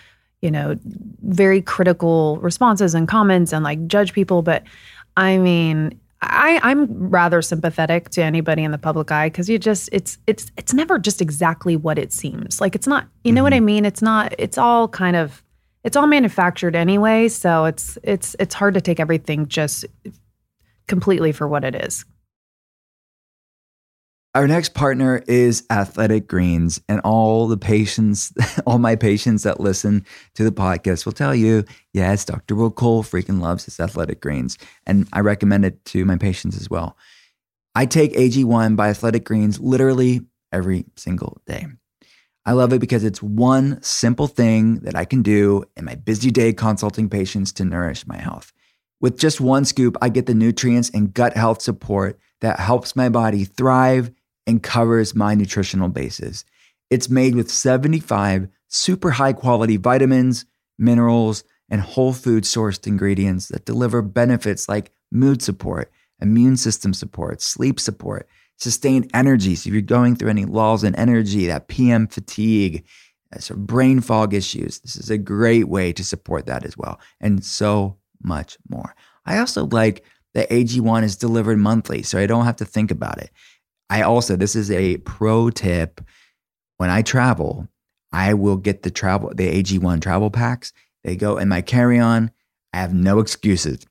[0.41, 0.77] you know,
[1.23, 4.41] very critical responses and comments and like judge people.
[4.41, 4.62] But
[5.19, 9.91] I mean, I, I'm rather sympathetic to anybody in the public eye because you just
[9.93, 12.62] it's it's it's never just exactly what it seems.
[12.62, 13.67] Like it's not you know what I mm-hmm.
[13.67, 13.85] mean?
[13.85, 15.45] It's not it's all kind of
[15.85, 19.85] it's all manufactured anyway, so it's it's it's hard to take everything just
[20.87, 22.05] completely for what it is.
[24.35, 28.33] Our next partner is Athletic Greens, and all the patients,
[28.67, 31.64] all my patients that listen to the podcast will tell you,
[31.95, 32.55] yes, Dr.
[32.55, 36.69] Will Cole freaking loves his Athletic Greens, and I recommend it to my patients as
[36.69, 36.97] well.
[37.75, 40.21] I take AG1 by Athletic Greens literally
[40.53, 41.67] every single day.
[42.45, 46.31] I love it because it's one simple thing that I can do in my busy
[46.31, 48.53] day consulting patients to nourish my health.
[49.01, 53.09] With just one scoop, I get the nutrients and gut health support that helps my
[53.09, 54.11] body thrive
[54.48, 56.44] and covers my nutritional bases.
[56.90, 60.46] It's made with 75 super high quality vitamins,
[60.78, 67.42] minerals, and whole food sourced ingredients that deliver benefits like mood support, immune system support,
[67.42, 69.54] sleep support, sustained energy.
[69.54, 72.84] So if you're going through any lulls in energy, that PM fatigue,
[73.34, 76.76] uh, sort of brain fog issues, this is a great way to support that as
[76.76, 76.98] well.
[77.20, 78.94] And so much more.
[79.26, 83.18] I also like that AG1 is delivered monthly, so I don't have to think about
[83.18, 83.30] it.
[83.90, 86.01] I also, this is a pro tip.
[86.77, 87.68] When I travel,
[88.12, 90.72] I will get the travel, the AG1 travel packs.
[91.05, 92.31] They go in my carry on.
[92.72, 93.85] I have no excuses.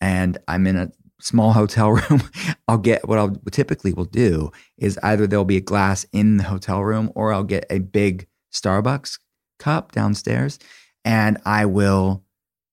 [0.00, 2.22] And I'm in a small hotel room.
[2.66, 6.44] I'll get what I'll typically will do is either there'll be a glass in the
[6.44, 9.18] hotel room or I'll get a big Starbucks
[9.58, 10.58] cup downstairs
[11.04, 12.24] and I will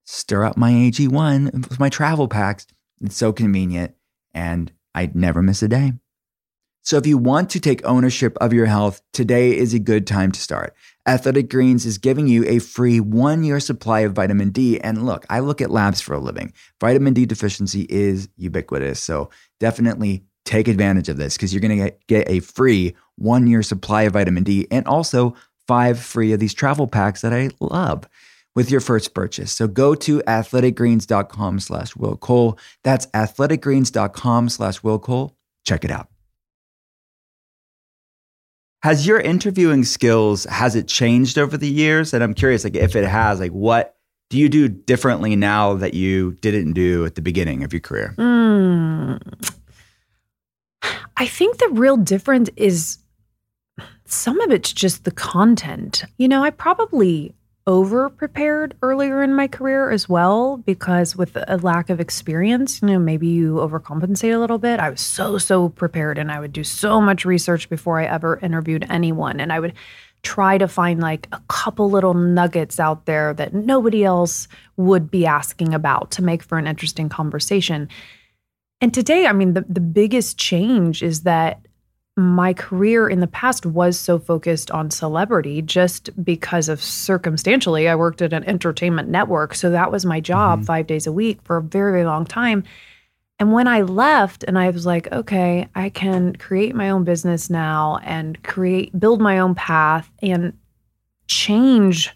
[0.05, 2.65] stir up my AG1 with my travel packs.
[3.01, 3.95] It's so convenient
[4.33, 5.93] and I never miss a day.
[6.81, 10.31] So if you want to take ownership of your health, today is a good time
[10.31, 10.75] to start.
[11.05, 14.79] Athletic Greens is giving you a free one year supply of vitamin D.
[14.79, 16.53] And look, I look at labs for a living.
[16.79, 19.01] Vitamin D deficiency is ubiquitous.
[19.01, 23.61] So definitely take advantage of this because you're going to get a free one year
[23.61, 25.35] supply of vitamin D and also
[25.67, 28.09] five free of these travel packs that I love
[28.55, 29.51] with your first purchase.
[29.51, 32.57] So go to athleticgreens.com slash Will Cole.
[32.83, 35.37] That's athleticgreens.com slash Will Cole.
[35.63, 36.08] Check it out.
[38.81, 42.13] Has your interviewing skills, has it changed over the years?
[42.13, 43.97] And I'm curious, like if it has, like what
[44.29, 48.13] do you do differently now that you didn't do at the beginning of your career?
[48.17, 49.19] Mm.
[51.17, 52.99] I think the real difference is
[54.05, 56.03] some of it's just the content.
[56.17, 57.35] You know, I probably
[57.69, 62.87] over prepared earlier in my career as well because with a lack of experience, you
[62.87, 64.79] know, maybe you overcompensate a little bit.
[64.79, 68.39] I was so, so prepared and I would do so much research before I ever
[68.39, 69.39] interviewed anyone.
[69.39, 69.73] And I would
[70.23, 75.27] try to find like a couple little nuggets out there that nobody else would be
[75.27, 77.87] asking about to make for an interesting conversation.
[78.81, 81.61] And today, I mean, the, the biggest change is that
[82.19, 87.95] my career in the past was so focused on celebrity just because of circumstantially, I
[87.95, 89.55] worked at an entertainment network.
[89.55, 90.65] So that was my job mm-hmm.
[90.65, 92.63] five days a week for a very, very long time.
[93.39, 97.49] And when I left and I was like, okay, I can create my own business
[97.49, 100.53] now and create, build my own path and
[101.27, 102.11] change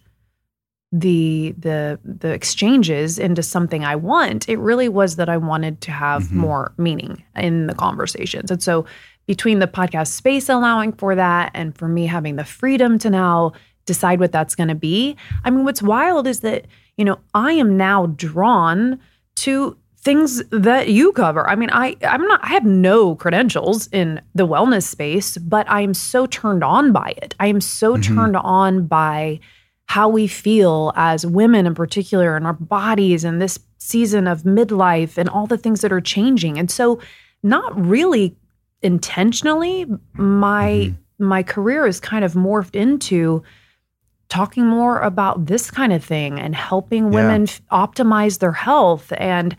[0.96, 5.92] the the the exchanges into something I want, it really was that I wanted to
[5.92, 6.38] have mm-hmm.
[6.38, 8.52] more meaning in the conversations.
[8.52, 8.86] And so
[9.26, 13.54] between the podcast space allowing for that and for me having the freedom to now
[13.86, 15.16] decide what that's going to be.
[15.44, 16.66] I mean what's wild is that,
[16.98, 19.00] you know, I am now drawn
[19.36, 21.48] to things that you cover.
[21.50, 25.82] I mean, I I'm not I have no credentials in the wellness space, but I
[25.82, 27.36] am so turned on by it.
[27.40, 28.16] I am so mm-hmm.
[28.16, 29.40] turned on by
[29.86, 35.18] how we feel as women in particular and our bodies and this season of midlife
[35.18, 36.58] and all the things that are changing.
[36.58, 37.00] And so
[37.42, 38.36] not really
[38.84, 41.26] intentionally my mm-hmm.
[41.26, 43.42] my career is kind of morphed into
[44.30, 49.56] talking more about this kind of thing and helping women f- optimize their health and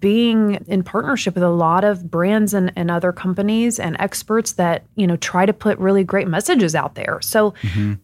[0.00, 4.84] being in partnership with a lot of brands and, and other companies and experts that
[4.96, 7.20] you know try to put really great messages out there.
[7.22, 7.94] So mm-hmm.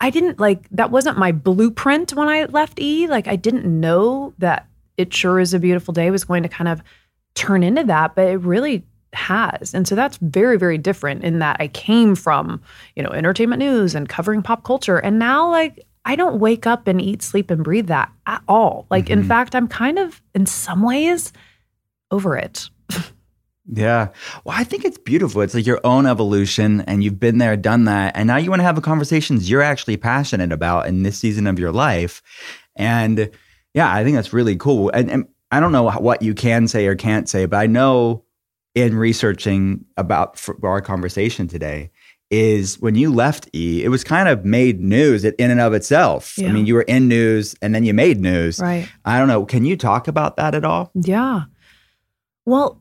[0.00, 3.06] i didn't like that wasn't my blueprint when i left e.
[3.06, 4.66] Like i didn't know that
[4.96, 6.82] it sure is a beautiful day was going to kind of
[7.34, 11.56] turn into that but it really has and so that's very very different in that
[11.58, 12.60] i came from
[12.94, 16.86] you know entertainment news and covering pop culture and now like i don't wake up
[16.86, 19.28] and eat sleep and breathe that at all like in mm-hmm.
[19.28, 21.32] fact i'm kind of in some ways
[22.10, 22.70] over it
[23.72, 24.08] Yeah.
[24.44, 25.42] Well, I think it's beautiful.
[25.42, 28.16] It's like your own evolution, and you've been there, done that.
[28.16, 31.46] And now you want to have the conversations you're actually passionate about in this season
[31.46, 32.20] of your life.
[32.74, 33.30] And
[33.72, 34.90] yeah, I think that's really cool.
[34.90, 38.24] And, and I don't know what you can say or can't say, but I know
[38.80, 41.90] in researching about for our conversation today
[42.30, 46.34] is when you left E, it was kind of made news in and of itself.
[46.38, 48.60] I mean, you were in news and then you made news.
[48.60, 49.44] right I don't know.
[49.44, 50.92] Can you talk about that at all?
[50.94, 51.42] Yeah.
[52.46, 52.80] Well,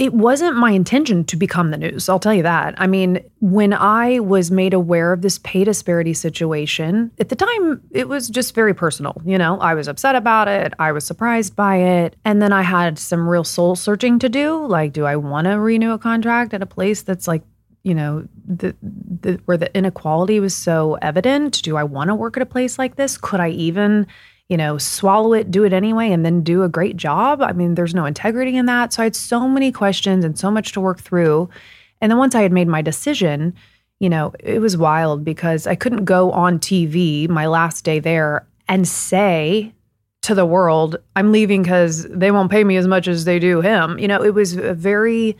[0.00, 2.08] it wasn't my intention to become the news.
[2.08, 2.74] I'll tell you that.
[2.78, 7.82] I mean, when I was made aware of this pay disparity situation, at the time,
[7.90, 9.20] it was just very personal.
[9.26, 10.72] You know, I was upset about it.
[10.78, 12.16] I was surprised by it.
[12.24, 14.64] And then I had some real soul searching to do.
[14.66, 17.42] Like, do I want to renew a contract at a place that's like,
[17.82, 21.60] you know, the, the where the inequality was so evident?
[21.62, 23.18] Do I want to work at a place like this?
[23.18, 24.06] Could I even
[24.50, 27.40] you know, swallow it, do it anyway, and then do a great job.
[27.40, 28.92] I mean, there's no integrity in that.
[28.92, 31.48] So I had so many questions and so much to work through.
[32.00, 33.54] And then once I had made my decision,
[34.00, 38.44] you know, it was wild because I couldn't go on TV my last day there
[38.68, 39.72] and say
[40.22, 43.60] to the world, I'm leaving because they won't pay me as much as they do
[43.60, 44.00] him.
[44.00, 45.36] You know, it was a very,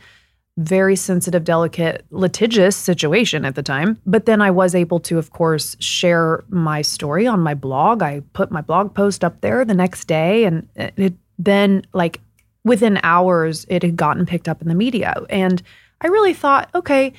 [0.57, 3.99] very sensitive, delicate, litigious situation at the time.
[4.05, 8.03] But then I was able to, of course, share my story on my blog.
[8.03, 12.19] I put my blog post up there the next day, and it then, like,
[12.63, 15.15] within hours, it had gotten picked up in the media.
[15.29, 15.63] And
[16.01, 17.13] I really thought, okay,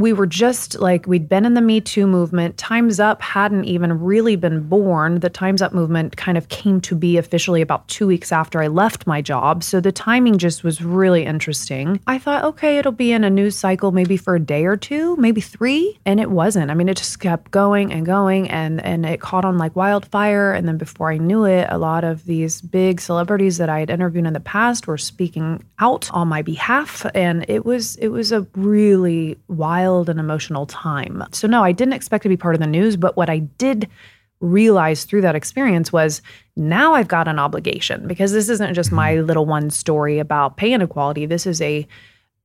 [0.00, 2.56] we were just like we'd been in the Me Too movement.
[2.56, 5.20] Time's Up hadn't even really been born.
[5.20, 8.68] The Time's Up movement kind of came to be officially about two weeks after I
[8.68, 9.62] left my job.
[9.62, 12.00] So the timing just was really interesting.
[12.06, 15.16] I thought, okay, it'll be in a news cycle maybe for a day or two,
[15.16, 15.98] maybe three.
[16.06, 16.70] And it wasn't.
[16.70, 20.52] I mean, it just kept going and going and and it caught on like wildfire.
[20.52, 23.90] And then before I knew it, a lot of these big celebrities that I had
[23.90, 27.04] interviewed in the past were speaking out on my behalf.
[27.14, 31.24] And it was it was a really wild and emotional time.
[31.32, 33.88] So no, I didn't expect to be part of the news, but what I did
[34.40, 36.22] realize through that experience was
[36.56, 39.26] now I've got an obligation because this isn't just my mm-hmm.
[39.26, 41.26] little one story about pay inequality.
[41.26, 41.86] This is a,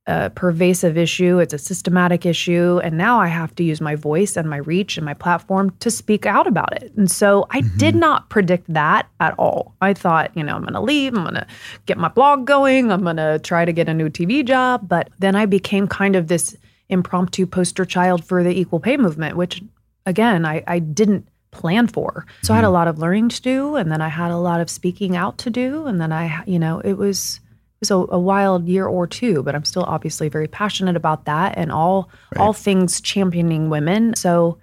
[0.06, 2.80] a pervasive issue, it's a systematic issue.
[2.84, 5.90] And now I have to use my voice and my reach and my platform to
[5.90, 6.92] speak out about it.
[6.96, 7.76] And so I mm-hmm.
[7.78, 9.74] did not predict that at all.
[9.80, 11.46] I thought, you know, I'm going to leave, I'm going to
[11.86, 14.86] get my blog going, I'm going to try to get a new TV job.
[14.86, 16.56] But then I became kind of this
[16.88, 19.62] impromptu poster child for the equal pay movement, which
[20.04, 22.26] again, I, I didn't plan for.
[22.42, 22.74] So I had a mm-hmm.
[22.74, 25.50] lot of learning to do, and then I had a lot of speaking out to
[25.50, 27.40] do, and then I, you know, it was
[27.76, 31.26] it was a, a wild year or two, but I'm still obviously very passionate about
[31.26, 34.14] that and all all things championing women.
[34.16, 34.58] So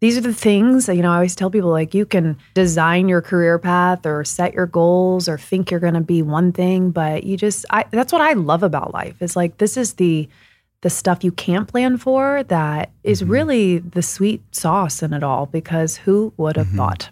[0.00, 3.08] these are the things that, you know I always tell people like you can design
[3.08, 6.90] your career path or set your goals or think you're going to be one thing,
[6.90, 9.20] but you just I that's what I love about life.
[9.20, 10.28] Is like this is the
[10.84, 13.30] the stuff you can't plan for that is mm-hmm.
[13.30, 16.76] really the sweet sauce in it all because who would have mm-hmm.
[16.76, 17.08] thought?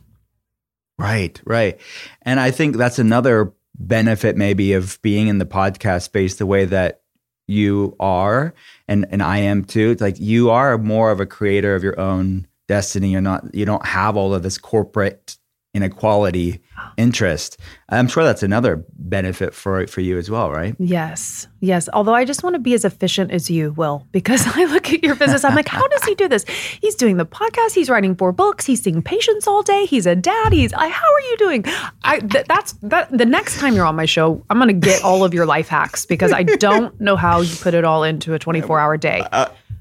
[0.98, 1.80] Right, right.
[2.20, 6.66] And I think that's another benefit maybe of being in the podcast space the way
[6.66, 7.00] that
[7.48, 8.52] you are
[8.88, 9.90] and and I am too.
[9.90, 13.08] It's like you are more of a creator of your own destiny.
[13.08, 15.38] You're not you don't have all of this corporate
[15.72, 16.90] inequality oh.
[16.98, 17.58] interest.
[17.98, 20.74] I'm sure that's another benefit for for you as well, right?
[20.78, 21.88] Yes, yes.
[21.92, 25.02] Although I just want to be as efficient as you, Will, because I look at
[25.04, 25.44] your business.
[25.44, 26.44] I'm like, how does he do this?
[26.80, 27.72] He's doing the podcast.
[27.74, 28.64] He's writing four books.
[28.66, 29.84] He's seeing patients all day.
[29.86, 30.52] He's a dad.
[30.52, 30.72] He's.
[30.72, 31.64] I, how are you doing?
[32.02, 32.18] I.
[32.20, 33.10] Th- that's that.
[33.16, 36.06] The next time you're on my show, I'm gonna get all of your life hacks
[36.06, 39.22] because I don't know how you put it all into a 24 hour day.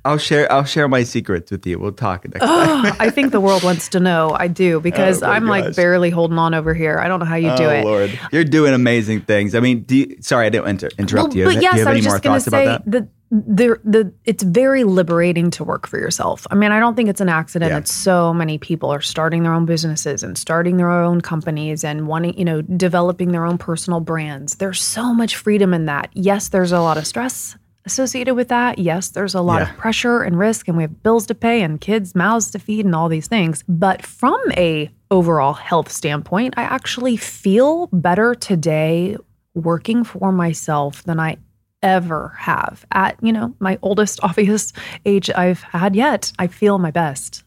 [0.04, 1.78] I'll share I'll share my secrets with you.
[1.78, 2.96] We'll talk next time.
[3.00, 4.32] I think the world wants to know.
[4.32, 6.98] I do oh because Oh I'm like barely holding on over here.
[6.98, 7.84] I don't know how you do Oh, it.
[7.86, 8.01] Lord.
[8.32, 9.56] You're doing amazing things.
[9.56, 11.46] I mean, do you, sorry, I didn't inter- interrupt Well, you.
[11.46, 12.66] But do yes, you have I any was more just going to thoughts about say
[12.66, 12.92] that?
[12.92, 16.46] that the, the it's very liberating to work for yourself.
[16.52, 17.80] I mean, I don't think it's an accident Yeah.
[17.80, 22.08] that so many people are starting their own businesses and starting their own companies and
[22.08, 24.56] wanting, you know, developing their own personal brands.
[24.56, 26.10] There's so much freedom in that.
[26.14, 28.78] Yes, there's a lot of stress associated with that.
[28.80, 29.72] Yes, there's a lot Yeah.
[29.72, 32.86] of pressure and risk and we have bills to pay and kids mouths to feed
[32.86, 33.64] and all these things.
[33.68, 39.18] But from a overall health standpoint, I actually feel better today
[39.54, 41.38] working for myself than I
[41.84, 44.72] ever have at, you know, my oldest obvious
[45.06, 46.32] age I've had yet.
[46.40, 47.44] I feel my best.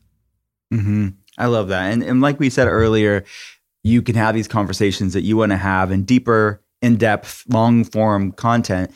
[0.70, 1.08] hmm
[1.38, 1.92] I love that.
[1.92, 3.24] And, and like we said earlier,
[3.82, 7.84] you can have these conversations that you want to have in deeper, in depth, long
[7.84, 8.90] form content.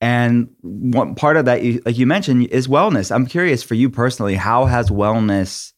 [0.00, 3.14] And one part of that, you- like you mentioned, is wellness.
[3.14, 5.72] I'm curious for you personally, how has wellness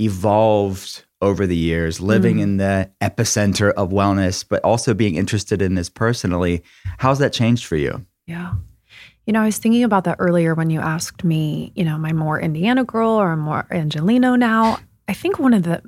[0.00, 2.42] evolved over the years, living Mm.
[2.42, 6.62] in the epicenter of wellness, but also being interested in this personally?
[6.98, 8.04] How's that changed for you?
[8.26, 8.54] Yeah.
[9.26, 12.04] You know, I was thinking about that earlier when you asked me, you know, am
[12.04, 14.78] I more Indiana girl or am I'm more Angelino now?
[15.08, 15.82] I think one of the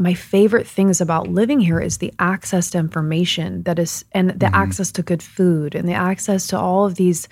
[0.00, 4.46] my favorite things about living here is the access to information that is and the
[4.46, 4.54] Mhm.
[4.54, 7.28] access to good food and the access to all of these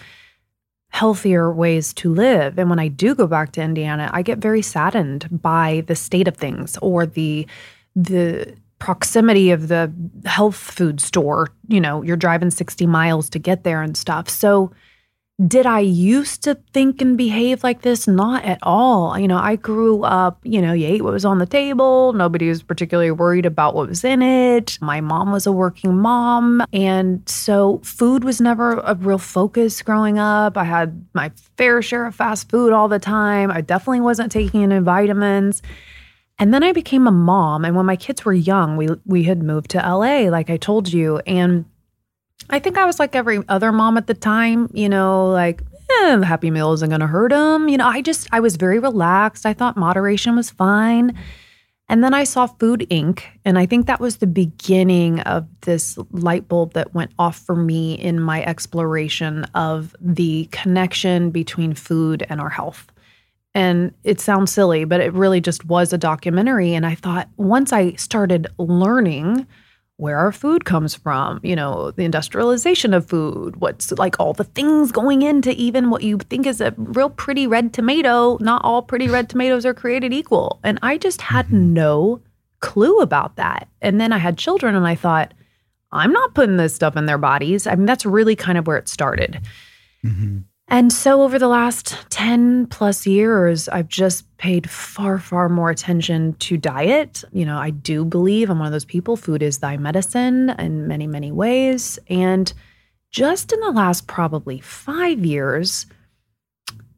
[0.90, 2.58] healthier ways to live.
[2.58, 6.28] And when I do go back to Indiana, I get very saddened by the state
[6.28, 7.46] of things or the
[7.96, 9.92] the proximity of the
[10.24, 11.48] health food store.
[11.66, 14.28] You know, you're driving 60 miles to get there and stuff.
[14.28, 14.70] So
[15.46, 18.08] did I used to think and behave like this?
[18.08, 19.16] Not at all.
[19.16, 22.12] You know, I grew up, you know, you ate what was on the table.
[22.12, 24.78] Nobody was particularly worried about what was in it.
[24.80, 26.64] My mom was a working mom.
[26.72, 30.56] And so food was never a real focus growing up.
[30.56, 33.52] I had my fair share of fast food all the time.
[33.52, 35.62] I definitely wasn't taking any vitamins.
[36.40, 37.64] And then I became a mom.
[37.64, 40.92] And when my kids were young, we we had moved to LA, like I told
[40.92, 41.18] you.
[41.26, 41.64] And
[42.50, 46.22] I think I was like every other mom at the time, you know, like, eh,
[46.22, 47.68] Happy Meal isn't going to hurt them.
[47.68, 49.46] You know, I just, I was very relaxed.
[49.46, 51.16] I thought moderation was fine.
[51.90, 53.22] And then I saw Food Inc.
[53.44, 57.56] And I think that was the beginning of this light bulb that went off for
[57.56, 62.92] me in my exploration of the connection between food and our health.
[63.54, 66.74] And it sounds silly, but it really just was a documentary.
[66.74, 69.46] And I thought once I started learning
[69.98, 74.44] where our food comes from, you know, the industrialization of food, what's like all the
[74.44, 78.38] things going into even what you think is a real pretty red tomato.
[78.40, 80.60] Not all pretty red tomatoes are created equal.
[80.62, 81.74] And I just had mm-hmm.
[81.74, 82.20] no
[82.60, 83.68] clue about that.
[83.82, 85.34] And then I had children and I thought,
[85.90, 87.66] I'm not putting this stuff in their bodies.
[87.66, 89.40] I mean, that's really kind of where it started.
[90.04, 90.38] Mm-hmm.
[90.70, 96.34] And so over the last 10 plus years, I've just paid far, far more attention
[96.34, 97.24] to diet.
[97.32, 100.86] You know, I do believe I'm one of those people, food is thy medicine in
[100.86, 101.98] many, many ways.
[102.08, 102.52] And
[103.10, 105.86] just in the last probably five years,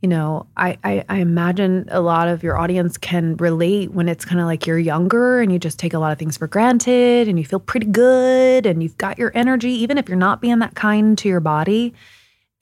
[0.03, 4.25] you know, I, I, I imagine a lot of your audience can relate when it's
[4.25, 7.29] kind of like you're younger and you just take a lot of things for granted
[7.29, 10.59] and you feel pretty good and you've got your energy, even if you're not being
[10.59, 11.95] that kind to your body.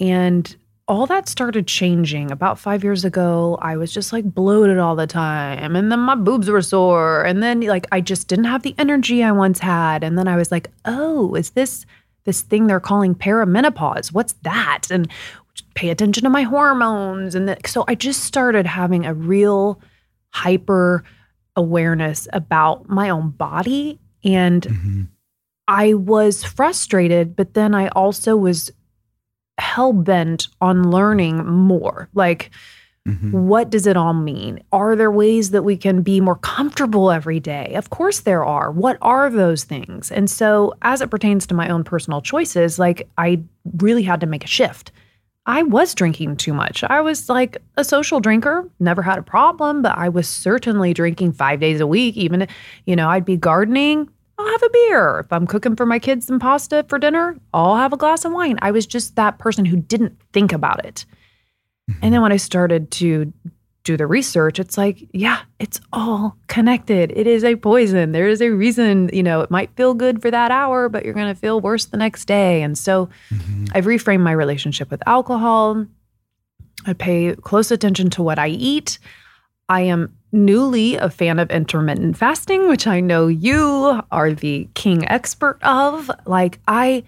[0.00, 0.54] And
[0.88, 3.58] all that started changing about five years ago.
[3.60, 5.76] I was just like bloated all the time.
[5.76, 7.24] And then my boobs were sore.
[7.24, 10.02] And then like I just didn't have the energy I once had.
[10.02, 11.84] And then I was like, oh, is this
[12.24, 14.12] this thing they're calling perimenopause?
[14.12, 14.90] What's that?
[14.90, 15.10] And
[15.74, 17.34] pay attention to my hormones.
[17.34, 19.80] And the, so I just started having a real
[20.30, 21.04] hyper
[21.54, 24.00] awareness about my own body.
[24.24, 25.02] And mm-hmm.
[25.66, 28.72] I was frustrated, but then I also was
[29.58, 32.08] hell bent on learning more.
[32.14, 32.50] Like,
[33.06, 33.32] mm-hmm.
[33.32, 34.62] what does it all mean?
[34.72, 37.74] Are there ways that we can be more comfortable every day?
[37.74, 38.70] Of course, there are.
[38.70, 40.10] What are those things?
[40.10, 43.42] And so, as it pertains to my own personal choices, like, I
[43.78, 44.92] really had to make a shift.
[45.46, 46.84] I was drinking too much.
[46.84, 51.32] I was like a social drinker, never had a problem, but I was certainly drinking
[51.32, 52.18] five days a week.
[52.18, 52.46] Even,
[52.84, 55.20] you know, I'd be gardening, I'll have a beer.
[55.20, 58.32] If I'm cooking for my kids some pasta for dinner, I'll have a glass of
[58.32, 58.58] wine.
[58.62, 61.04] I was just that person who didn't think about it.
[61.88, 62.22] And then mm-hmm.
[62.22, 63.32] when I started to
[63.84, 67.10] do the research, it's like, yeah, it's all connected.
[67.16, 68.12] It is a poison.
[68.12, 71.14] There is a reason, you know, it might feel good for that hour, but you're
[71.14, 72.62] going to feel worse the next day.
[72.62, 73.64] And so mm-hmm.
[73.72, 75.86] I've reframed my relationship with alcohol.
[76.86, 78.98] I pay close attention to what I eat.
[79.70, 85.08] I am newly a fan of intermittent fasting, which I know you are the king
[85.08, 86.10] expert of.
[86.26, 87.04] Like I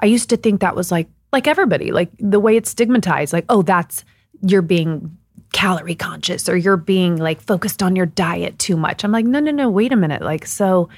[0.00, 3.46] I used to think that was like like everybody, like the way it's stigmatized, like,
[3.48, 4.04] oh, that's
[4.42, 5.16] you're being
[5.52, 9.04] calorie conscious or you're being like focused on your diet too much.
[9.04, 10.22] I'm like, no, no, no, wait a minute.
[10.22, 10.88] Like, so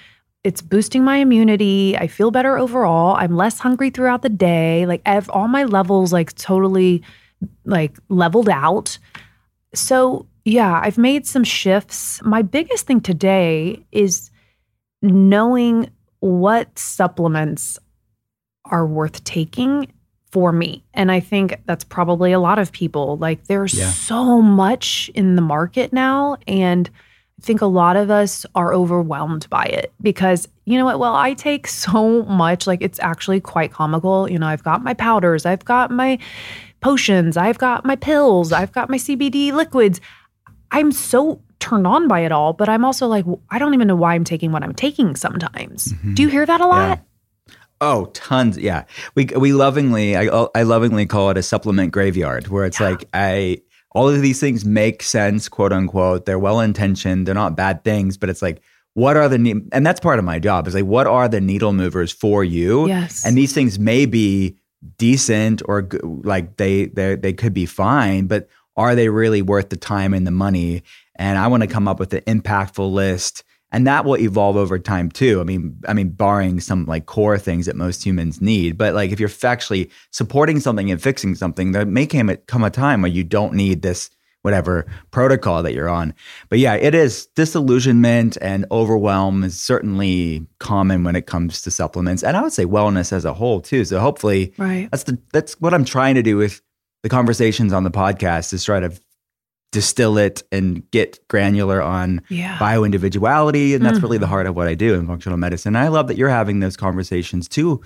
[0.43, 1.97] it's boosting my immunity.
[1.97, 3.15] I feel better overall.
[3.17, 4.87] I'm less hungry throughout the day.
[4.87, 7.03] Like ev- all my levels like totally
[7.65, 8.99] like leveled out.
[9.75, 12.21] So, yeah, I've made some shifts.
[12.25, 14.31] My biggest thing today is
[15.03, 17.79] knowing what supplements
[18.67, 19.91] are worth taking
[20.31, 20.85] for me.
[20.95, 23.17] And I think that's probably a lot of people.
[23.17, 23.91] Like there's Yeah.
[23.91, 26.89] so much in the market now and
[27.41, 30.99] I think a lot of us are overwhelmed by it because you know what?
[30.99, 34.31] Well, I take so much like it's actually quite comical.
[34.31, 36.19] You know, I've got my powders, I've got my
[36.81, 40.01] potions, I've got my pills, I've got my CBD liquids.
[40.73, 43.97] I'm so turned on by it all, but I'm also like I don't even know
[43.97, 45.89] why I'm taking what I'm taking sometimes.
[45.89, 46.15] Mm-hmm.
[46.15, 47.01] Do you hear that a lot?
[47.81, 48.59] Oh, tons.
[48.59, 48.85] Yeah.
[49.15, 53.63] We we lovingly I I lovingly call it a supplement graveyard where it's like I
[53.93, 56.27] all of these things make sense, quote unquote.
[56.27, 57.27] They're well intentioned.
[57.27, 58.61] They're not bad things, but it's like
[58.95, 61.41] what are the ne- and that's part of my job is like what are the
[61.41, 62.87] needle movers for you?
[62.89, 63.25] Yes.
[63.25, 64.57] And these things may be
[64.99, 68.49] decent or like they they they could be fine, but
[68.81, 70.83] are they really worth the time and the money?
[71.17, 74.79] And I want to come up with an impactful list and that will evolve over
[74.79, 75.41] time too.
[75.41, 79.13] I mean, I mean, barring some like core things that most humans need, but like
[79.13, 83.03] if you're actually supporting something and fixing something, there may come a, come a time
[83.03, 84.11] where you don't need this
[84.43, 86.15] whatever protocol that you're on.
[86.49, 92.23] But yeah, it is disillusionment and overwhelm is certainly common when it comes to supplements,
[92.25, 93.85] and I would say wellness as a whole too.
[93.85, 94.89] So hopefully, Right.
[94.91, 96.63] that's the that's what I'm trying to do with
[97.03, 98.93] the conversations on the podcast is try to
[99.73, 102.59] distill it and get granular on Yeah.
[102.59, 104.33] bio individuality and that's really the mm-hmm.
[104.33, 105.77] heart of what I do in functional medicine.
[105.77, 107.81] And I love that you're having those conversations too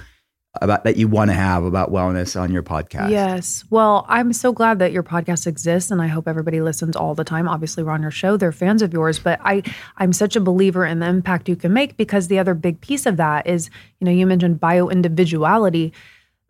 [0.63, 3.11] about that you want to have about wellness on your podcast.
[3.11, 3.65] Yes.
[3.71, 7.25] Well, I'm so glad that your podcast exists and I hope everybody listens all the
[7.25, 7.49] time.
[7.49, 8.37] Obviously, we're on your show.
[8.37, 9.63] They're fans of yours, but I
[9.97, 13.05] I'm such a believer in the impact you can make because the other big piece
[13.05, 13.69] of that is,
[14.01, 15.93] you know, you mentioned bio individuality.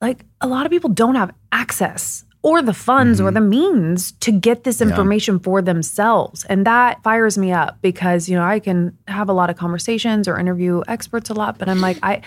[0.00, 3.34] Like a lot of people don't have access or the funds or mm-hmm.
[3.34, 6.45] the means to get this information for themselves.
[6.45, 10.28] And that fires me up because, you know, I can have a lot of conversations
[10.28, 12.20] or interview experts a lot, but I'm like, I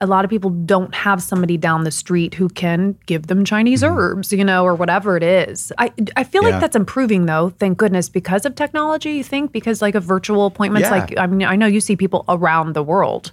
[0.00, 3.82] a lot of people don't have somebody down the street who can give them Chinese
[3.82, 3.96] mm-hmm.
[3.96, 5.72] herbs, you know, or whatever it is.
[5.78, 6.50] I I feel Yeah.
[6.50, 9.12] like that's improving though, thank goodness, because of technology.
[9.12, 10.96] You think because like a virtual appointments, Yeah.
[10.96, 13.30] like I mean, I know you see people around the world.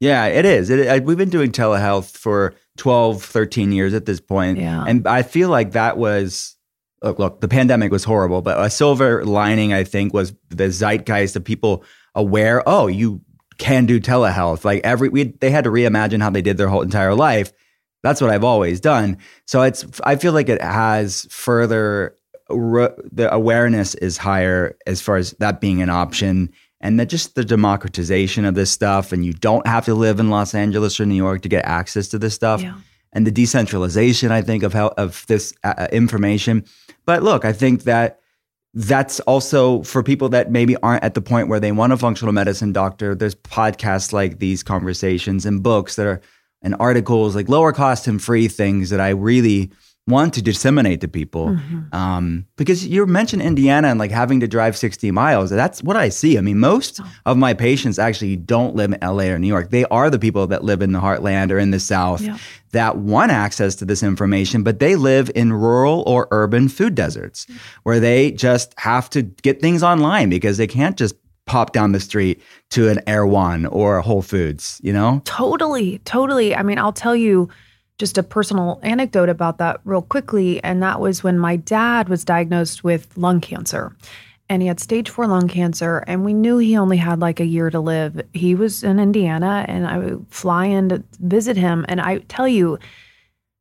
[0.00, 0.70] Yeah, it is.
[0.70, 4.58] It, I, we've been doing telehealth for 12, 13 years at this point.
[4.58, 4.84] Yeah.
[4.86, 6.56] And I feel like that was,
[7.02, 11.36] look, look, the pandemic was horrible, but a silver lining, I think, was the zeitgeist
[11.36, 13.20] of people aware, oh, you
[13.58, 14.64] can do telehealth.
[14.64, 17.52] Like every, we, they had to reimagine how they did their whole entire life.
[18.02, 19.18] That's what I've always done.
[19.46, 22.16] So it's, I feel like it has further,
[22.48, 27.44] the awareness is higher as far as that being an option and that just the
[27.44, 31.14] democratization of this stuff and you don't have to live in Los Angeles or New
[31.14, 32.74] York to get access to this stuff Yeah.
[33.12, 36.64] and the decentralization I think of how of this uh, information
[37.06, 38.20] but look I think that
[38.74, 42.32] that's also for people that maybe aren't at the point where they want a functional
[42.32, 46.20] medicine doctor there's podcasts like these conversations and books that are
[46.62, 49.70] and articles like lower cost and free things that I really
[50.08, 51.94] want to disseminate to people Mm-hmm.
[51.94, 55.50] um, because you mentioned Indiana and like having to drive 60 miles.
[55.50, 56.38] That's what I see.
[56.38, 57.06] I mean, most Oh.
[57.26, 59.70] of my patients actually don't live in LA or New York.
[59.70, 62.36] They are the people that live in the heartland or in the South Yeah.
[62.72, 67.46] that want access to this information, but they live in rural or urban food deserts
[67.82, 72.00] where they just have to get things online because they can't just pop down the
[72.00, 72.40] street
[72.70, 75.20] to an Erewhon or a Whole Foods, you know?
[75.24, 76.54] Totally, totally.
[76.56, 77.48] I mean, I'll tell you
[77.98, 80.62] just a personal anecdote about that real quickly.
[80.62, 83.96] And that was when my dad was diagnosed with lung cancer.
[84.48, 87.44] And he had stage four lung cancer, and we knew he only had like a
[87.44, 88.20] year to live.
[88.32, 91.84] He was in Indiana, and I would fly in to visit him.
[91.88, 92.78] And I tell you,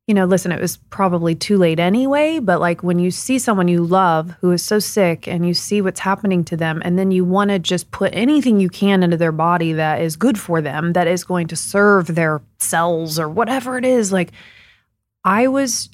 [0.08, 3.68] you know, listen, it was probably too late anyway, but like when you see someone
[3.68, 7.10] you love who is so sick and you see what's happening to them, and then
[7.10, 10.62] you want to just put anything you can into their body that is good for
[10.62, 14.32] them, that is going to serve their cells or whatever it is, like
[15.24, 15.90] I was,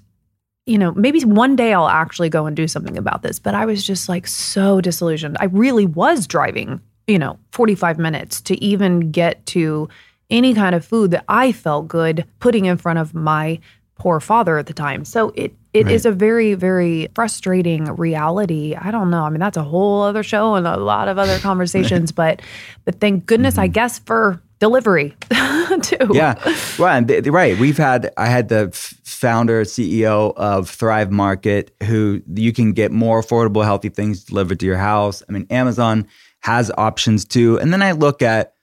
[0.66, 3.66] you know, maybe one day I'll actually go and do something about this, but I
[3.66, 5.38] was just like so disillusioned.
[5.40, 9.88] I really was driving, you know, 45 minutes to even get to
[10.30, 13.60] any kind of food that I felt good putting in front of my
[14.02, 15.06] poor father at the time.
[15.06, 18.76] So it it is a very very frustrating reality.
[18.76, 19.22] I don't know.
[19.22, 22.42] I mean, that's a whole other show and a lot of other conversations, but
[22.84, 23.74] but thank goodness I mm-hmm.
[23.74, 25.16] guess for delivery
[25.84, 26.10] too.
[26.14, 26.34] Yeah,
[26.80, 26.98] right.
[26.98, 27.60] and th- Right.
[27.60, 32.92] We've had I had the f- founder CEO of Thrive Market, who you can get
[32.92, 35.22] more affordable, healthy things delivered to your house.
[35.30, 36.08] I mean, Amazon
[36.40, 37.60] has options too.
[37.60, 38.56] And then I look at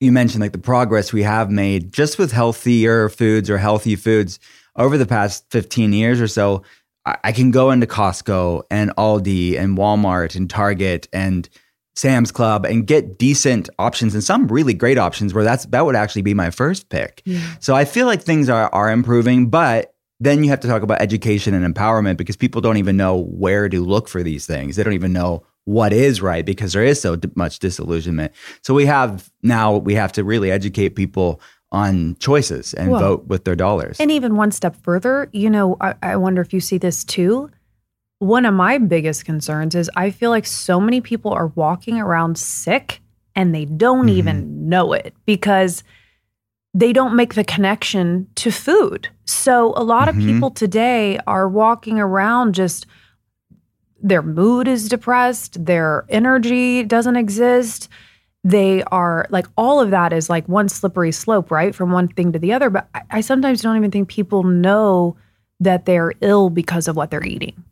[0.00, 4.38] you mentioned like the progress we have made just with healthier foods or healthy foods
[4.76, 6.62] over the past 15 years or so.
[7.04, 11.48] I, I can go into Costco and Aldi and Walmart and Target and
[11.94, 15.96] Sam's Club and get decent options and some really great options where that's that would
[15.96, 17.22] actually be my first pick.
[17.58, 21.00] So I feel like things are are improving, but then you have to talk about
[21.00, 24.76] education and empowerment because people don't even know where to look for these things.
[24.76, 28.32] They don't even know what is right because there is so much disillusionment.
[28.62, 31.40] So we have now we have to really educate people
[31.72, 33.98] on choices and vote with their dollars.
[34.00, 37.50] And even one step further, you know, I, I wonder if you see this too.
[38.18, 42.38] One of my biggest concerns is I feel like so many people are walking around
[42.38, 43.00] sick
[43.34, 44.16] and they don't Mm-hmm.
[44.18, 45.82] even know it because
[46.72, 49.08] they don't make the connection to food.
[49.24, 50.10] So a lot Mhm.
[50.10, 52.86] of people today are walking around just
[54.02, 57.88] their mood is depressed, their energy doesn't exist.
[58.46, 61.74] They are like all of that is like one slippery slope, right?
[61.74, 62.70] From one thing to the other.
[62.70, 65.16] But I, I sometimes don't even think people know
[65.58, 67.64] that they're ill because of what they're eating.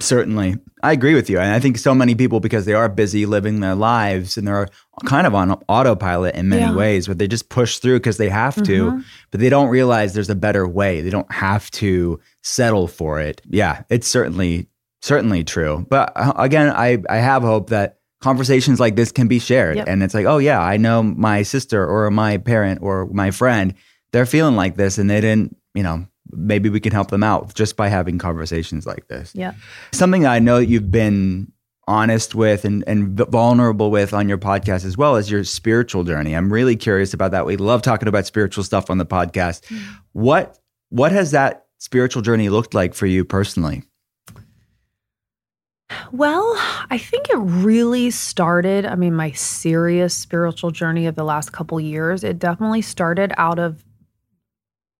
[0.00, 0.56] Certainly.
[0.82, 1.38] I agree with you.
[1.40, 4.68] And I think so many people, because they are busy living their lives and they're
[5.04, 6.74] kind of on autopilot in many Yeah.
[6.74, 9.04] ways, but they just push through because they have to, Mhm.
[9.32, 11.00] but they don't realize there's a better way.
[11.02, 13.42] They don't have to settle for it.
[13.50, 14.68] Yeah, it's certainly,
[15.02, 15.84] certainly true.
[15.90, 19.76] But uh, again, I, I have hope that conversations like this can be shared.
[19.76, 19.88] Yep.
[19.88, 23.74] And it's like, oh, yeah, I know my sister or my parent or my friend,
[24.12, 27.54] they're feeling like this and they didn't, you know, maybe we can help them out
[27.54, 29.32] just by having conversations like this.
[29.34, 29.54] Yeah.
[29.92, 31.52] Something that I know that you've been
[31.86, 36.34] honest with and, and vulnerable with on your podcast as well as your spiritual journey.
[36.34, 37.46] I'm really curious about that.
[37.46, 39.62] We love talking about spiritual stuff on the podcast.
[39.68, 39.82] Mm.
[40.12, 40.58] What
[40.90, 43.82] what has that spiritual journey looked like for you personally?
[46.12, 46.54] Well,
[46.90, 48.84] I think it really started.
[48.84, 53.58] I mean, my serious spiritual journey of the last couple years, it definitely started out
[53.58, 53.82] of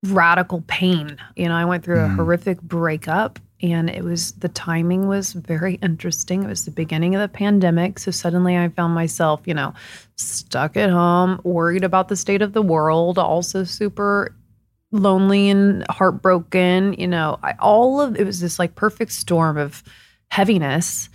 [0.07, 1.17] radical pain.
[1.37, 2.17] You know, I went through a Mm.
[2.17, 6.45] horrific breakup and it was the timing was very interesting.
[6.45, 7.99] It was the beginning of the pandemic.
[7.99, 9.75] So suddenly I found myself, you know,
[10.17, 14.35] stuck at home, worried about the state of the world, also super
[14.93, 16.95] lonely and heartbroken.
[16.95, 19.83] You know, I, all of it was this like perfect storm of
[20.31, 21.09] heaviness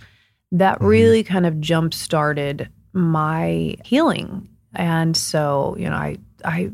[0.52, 0.86] that mm-hmm.
[0.86, 4.48] really kind of jump started my healing.
[4.74, 6.70] And so, you know, I I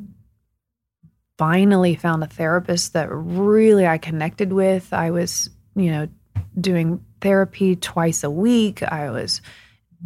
[1.39, 4.93] finally found a therapist that really I connected with.
[4.93, 6.09] I was, you know,
[6.61, 8.83] doing therapy twice a week.
[8.83, 9.41] I was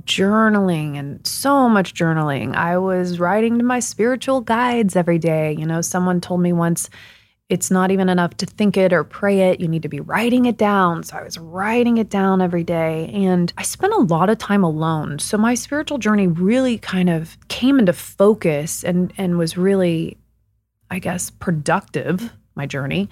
[0.02, 2.54] journaling and so much journaling.
[2.54, 5.56] I was writing to my spiritual guides every day.
[5.58, 6.90] You know, someone told me once
[7.48, 9.60] it's not even enough to think it or pray it.
[9.60, 11.02] You need to be writing it down.
[11.02, 13.10] So I was writing it down every day.
[13.12, 15.18] And I spent a lot of time alone.
[15.18, 20.16] So my spiritual journey really kind of came into focus and, and was really,
[20.90, 23.10] I guess, productive, my journey,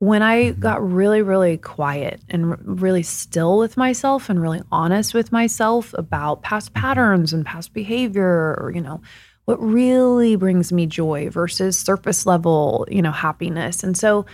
[0.00, 5.30] when I got really, really quiet and really still with myself and really honest with
[5.30, 9.02] myself about past patterns and past behavior or, you know,
[9.50, 13.82] what really brings me joy versus surface level, you know, happiness.
[13.82, 14.24] And so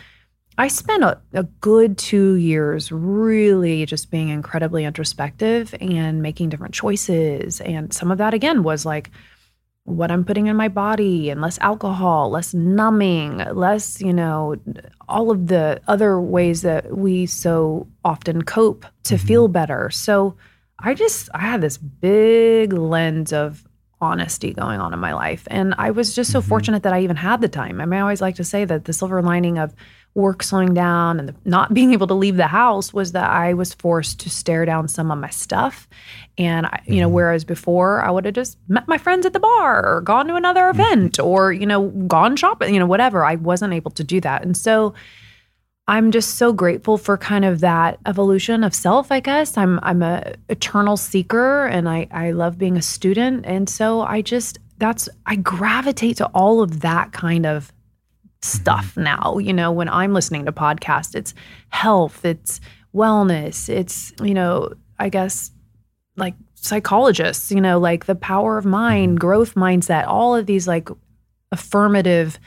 [0.58, 6.74] I spent a, a good two years really just being incredibly introspective and making different
[6.74, 7.62] choices.
[7.62, 9.10] And some of that, again, was like
[9.84, 14.56] what I'm putting in my body and less alcohol, less numbing, less, you know,
[15.08, 19.26] all of the other ways that we so often cope to mm-hmm.
[19.26, 19.88] feel better.
[19.88, 20.36] So
[20.78, 23.65] I just, I had this big lens of
[24.00, 25.46] honesty going on in my life.
[25.50, 26.48] And I was just so mm-hmm.
[26.48, 27.80] fortunate that I even had the time.
[27.80, 29.74] I mean, I always like to say that the silver lining of
[30.14, 33.54] work slowing down and the, not being able to leave the house was that I
[33.54, 35.88] was forced to stare down some of my stuff.
[36.36, 37.14] And, I, you know, mm-hmm.
[37.14, 40.34] whereas before I would have just met my friends at the bar or gone to
[40.34, 40.80] another mm-hmm.
[40.80, 44.42] event or, you know, gone shopping, you know, whatever, I wasn't able to do that.
[44.42, 44.94] And so,
[45.88, 49.56] I'm just so grateful for kind of that evolution of self, I guess.
[49.56, 53.46] I'm I'm a eternal seeker and I I love being a student.
[53.46, 57.72] And so I just that's I gravitate to all of that kind of
[58.42, 59.04] stuff mm-hmm.
[59.04, 61.34] now, you know, when I'm listening to podcasts, it's
[61.68, 62.60] health, it's
[62.94, 65.50] wellness, it's, you know, I guess
[66.16, 69.18] like psychologists, you know, like the power of mind, mm-hmm.
[69.18, 70.88] growth mindset, all of these like
[71.52, 72.38] affirmative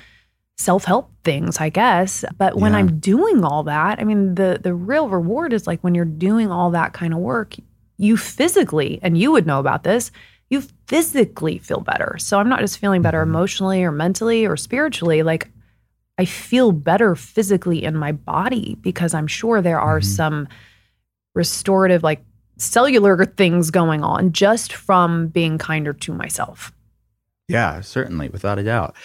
[0.59, 2.25] self-help things, I guess.
[2.37, 2.79] But when Yeah.
[2.79, 6.51] I'm doing all that, I mean the the real reward is like when you're doing
[6.51, 7.55] all that kind of work,
[7.97, 10.11] you physically, and you would know about this,
[10.49, 12.17] you physically feel better.
[12.19, 13.35] So I'm not just feeling better mm-hmm.
[13.35, 15.49] emotionally or mentally or spiritually, like
[16.17, 20.15] I feel better physically in my body because I'm sure there are mm-hmm.
[20.15, 20.47] some
[21.35, 22.21] restorative like
[22.57, 26.73] cellular things going on just from being kinder to myself.
[27.49, 28.95] Yeah, certainly, without a doubt.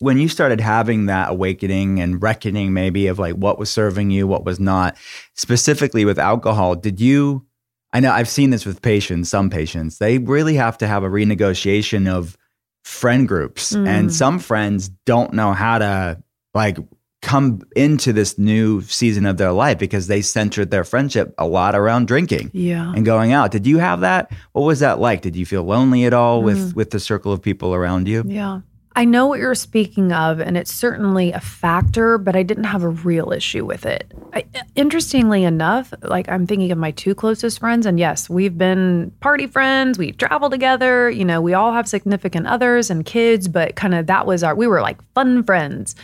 [0.00, 4.26] When you started having that awakening and reckoning, maybe of like what was serving you,
[4.26, 4.96] what was not,
[5.34, 7.46] specifically with alcohol, did you?
[7.92, 11.08] I know I've seen this with patients, some patients, they really have to have a
[11.08, 12.36] renegotiation of
[12.84, 13.72] friend groups.
[13.72, 14.10] And mm.
[14.10, 16.22] some friends don't know how to
[16.54, 16.78] like
[17.22, 21.74] come into this new season of their life because they centered their friendship a lot
[21.74, 22.92] around drinking Yeah.
[22.94, 23.52] and going out.
[23.52, 24.30] Did you have that?
[24.52, 25.22] What was that like?
[25.22, 26.74] Did you feel lonely at all with mm.
[26.74, 28.24] with the circle of people around you?
[28.26, 28.60] Yeah.
[28.94, 32.82] I know what you're speaking of, and it's certainly a factor, but I didn't have
[32.82, 34.12] a real issue with it.
[34.34, 34.44] I,
[34.74, 39.46] interestingly enough, like I'm thinking of my two closest friends, and yes, we've been party
[39.46, 43.94] friends, we travel together, you know, we all have significant others and kids, but kind
[43.94, 45.94] of that was our, we were like fun friends.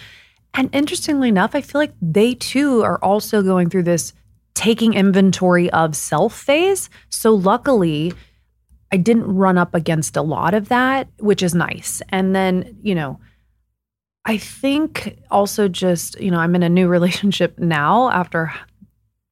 [0.54, 4.12] And interestingly enough, I feel like they too are also going through this
[4.54, 6.90] taking inventory of self phase.
[7.10, 8.12] So luckily,
[8.90, 12.02] I didn't run up against a lot of that, which is nice.
[12.08, 13.20] And then, you know,
[14.24, 18.52] I think also just, you know, I'm in a new relationship now after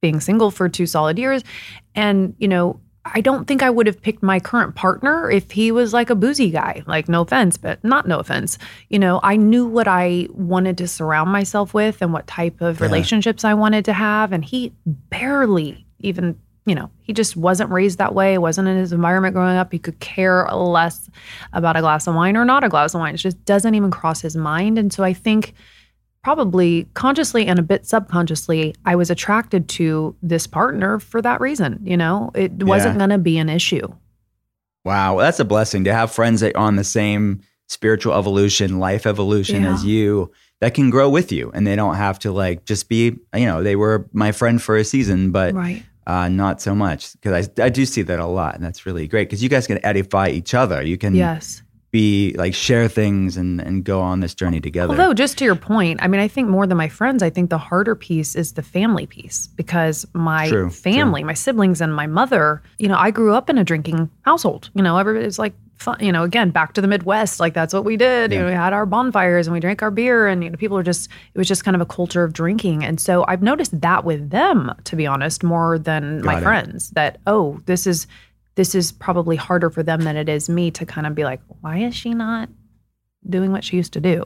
[0.02, 1.42] being single for two solid years.
[1.94, 2.80] And, you know,
[3.14, 6.14] I don't think I would have picked my current partner if he was like a
[6.14, 6.82] boozy guy.
[6.86, 8.58] Like, no offense, but not no offense.
[8.88, 12.80] You know, I knew what I wanted to surround myself with and what type of
[12.80, 14.32] relationships I wanted to have.
[14.32, 18.92] And he barely even, you know, he just wasn't raised that way, wasn't in his
[18.92, 19.72] environment growing up.
[19.72, 21.08] He could care less
[21.52, 23.14] about a glass of wine or not a glass of wine.
[23.14, 24.78] It just doesn't even cross his mind.
[24.78, 25.54] And so I think
[26.26, 31.78] probably consciously and a bit subconsciously, I was attracted to this partner for that reason.
[31.84, 32.98] You know, it wasn't Yeah.
[32.98, 33.86] going to be an issue.
[34.84, 39.06] Wow, that's a blessing to have friends that are on the same spiritual evolution, life
[39.06, 39.74] evolution Yeah.
[39.74, 43.16] as you that can grow with you and they don't have to like just be,
[43.36, 45.84] you know, they were my friend for a season, but Right.
[46.08, 49.06] uh, not so much because I, I do see that a lot and that's really
[49.06, 50.82] great because you guys can edify each other.
[50.82, 51.62] You can Yes.
[51.90, 54.90] Be like share things and, and go on this journey together.
[54.90, 57.50] Although, just to your point, I mean, I think more than my friends, I think
[57.50, 62.06] the harder piece is the family piece because my True, family, my siblings, and my
[62.06, 64.70] mother, you know, I grew up in a drinking household.
[64.74, 67.84] You know, everybody's like, fun, you know, again, back to the Midwest, like that's what
[67.84, 68.32] we did.
[68.32, 70.76] You know, we had our bonfires and we drank our beer, and you know, people
[70.76, 72.84] are just, it was just kind of a culture of drinking.
[72.84, 76.42] And so I've noticed that with them, to be honest, more than my it.
[76.42, 76.90] friends.
[76.90, 78.06] That oh, this is
[78.56, 81.40] this is probably harder for them than it is me to kind of be like,
[81.60, 82.48] why is she not
[83.28, 84.24] doing what she used to do?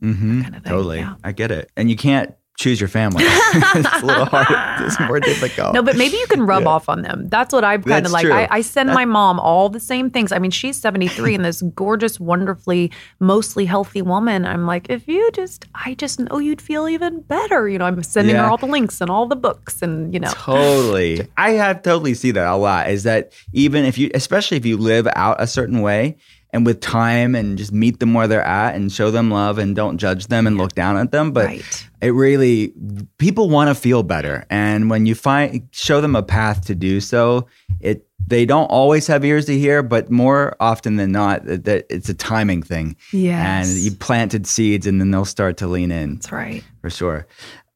[0.00, 0.98] hmm kind of thing, totally.
[0.98, 1.14] yeah.
[1.24, 1.70] I get it.
[1.76, 3.24] And you can't choose your family.
[3.26, 4.46] it's a little hard.
[4.86, 5.74] It's more difficult.
[5.74, 7.28] No, but maybe you can rub off on them.
[7.28, 8.26] That's what I'm kind of like.
[8.26, 10.32] I, I send my mom all the same things.
[10.32, 12.90] I mean, she's 73 and this gorgeous, wonderfully,
[13.20, 14.46] mostly healthy woman.
[14.46, 17.68] I'm like, if you just, I just know you'd feel even better.
[17.68, 20.30] You know, I'm sending her all the links and all the books and, you know.
[20.32, 21.28] Totally.
[21.36, 24.76] I have totally see that a lot is that even if you, especially if you
[24.76, 26.16] live out a certain way
[26.56, 29.76] and with time and just meet them where they're at and show them love and
[29.76, 31.30] don't judge them and look down at them.
[31.30, 31.88] But Right.
[32.00, 32.72] it really,
[33.18, 34.44] people want to feel better.
[34.50, 37.46] And when you find, show them a path to do so,
[37.80, 42.08] it, they don't always have ears to hear, but more often than not, that, it's
[42.08, 42.96] a timing thing.
[43.12, 46.64] yeah And you planted seeds and then they'll start to lean in That's right.
[46.80, 47.26] for sure.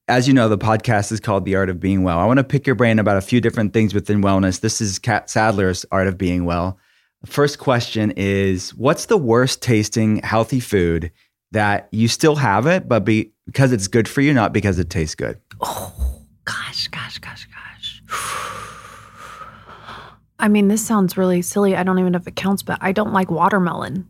[0.09, 2.19] As you know, the podcast is called The Art of Being Well.
[2.19, 4.59] I want to pick your brain about a few different things within wellness.
[4.61, 6.79] This is Catt Sadler's Art of Being Well.
[7.27, 11.13] First question is What's the worst tasting healthy food
[11.53, 14.89] that you still have it, but be, because it's good for you, not because it
[14.89, 15.39] tastes good?
[15.61, 15.93] Oh,
[16.45, 18.03] gosh, gosh, gosh, gosh.
[20.39, 21.77] I mean, this sounds really silly.
[21.77, 24.09] I don't even know if it counts, but I don't like watermelon.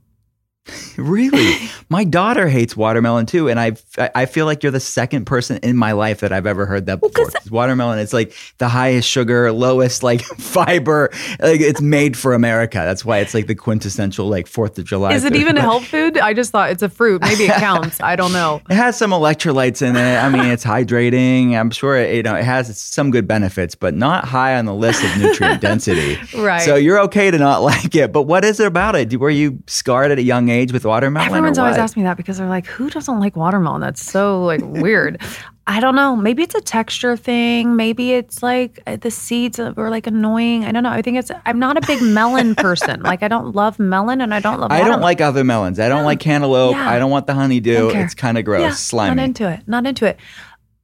[0.97, 1.57] Really?
[1.89, 3.49] my daughter hates watermelon too.
[3.49, 3.73] And I
[4.15, 7.01] I feel like you're the second person in my life that I've ever heard that
[7.01, 7.31] before.
[7.31, 11.09] 'Cause Watermelon, it's like the highest sugar, lowest like fiber.
[11.39, 12.79] Like it's made for America.
[12.79, 15.15] That's why it's like the quintessential like Fourth of July.
[15.15, 15.41] Is it food.
[15.41, 16.19] even a health food?
[16.19, 17.23] I just thought it's a fruit.
[17.23, 17.99] Maybe it counts.
[18.03, 18.61] I don't know.
[18.69, 20.17] It has some electrolytes in it.
[20.19, 21.59] I mean, it's hydrating.
[21.59, 24.75] I'm sure it, you know it has some good benefits, but not high on the
[24.75, 26.19] list of nutrient density.
[26.37, 26.61] Right.
[26.63, 29.19] So you're okay to not like it, but what is it about it?
[29.19, 31.29] Were you scarred at a young age with watermelon?
[31.29, 33.81] Everyone's always asked me that because they're like, who doesn't like watermelon?
[33.81, 35.23] That's so like weird.
[35.67, 36.17] I don't know.
[36.17, 37.77] Maybe it's a texture thing.
[37.77, 40.65] Maybe it's like uh, the seeds are like annoying.
[40.65, 40.91] I don't know.
[40.91, 43.03] I think it's, I'm not a big melon person.
[43.03, 45.79] Like I don't love melon and I don't love I don't like other melons.
[45.79, 46.75] I don't like cantaloupe.
[46.75, 46.91] Yeah.
[46.91, 47.91] I don't want the honeydew.
[47.91, 49.17] It's kind of gross, Yeah, slimy.
[49.17, 49.61] Not into it.
[49.69, 50.19] Not into it.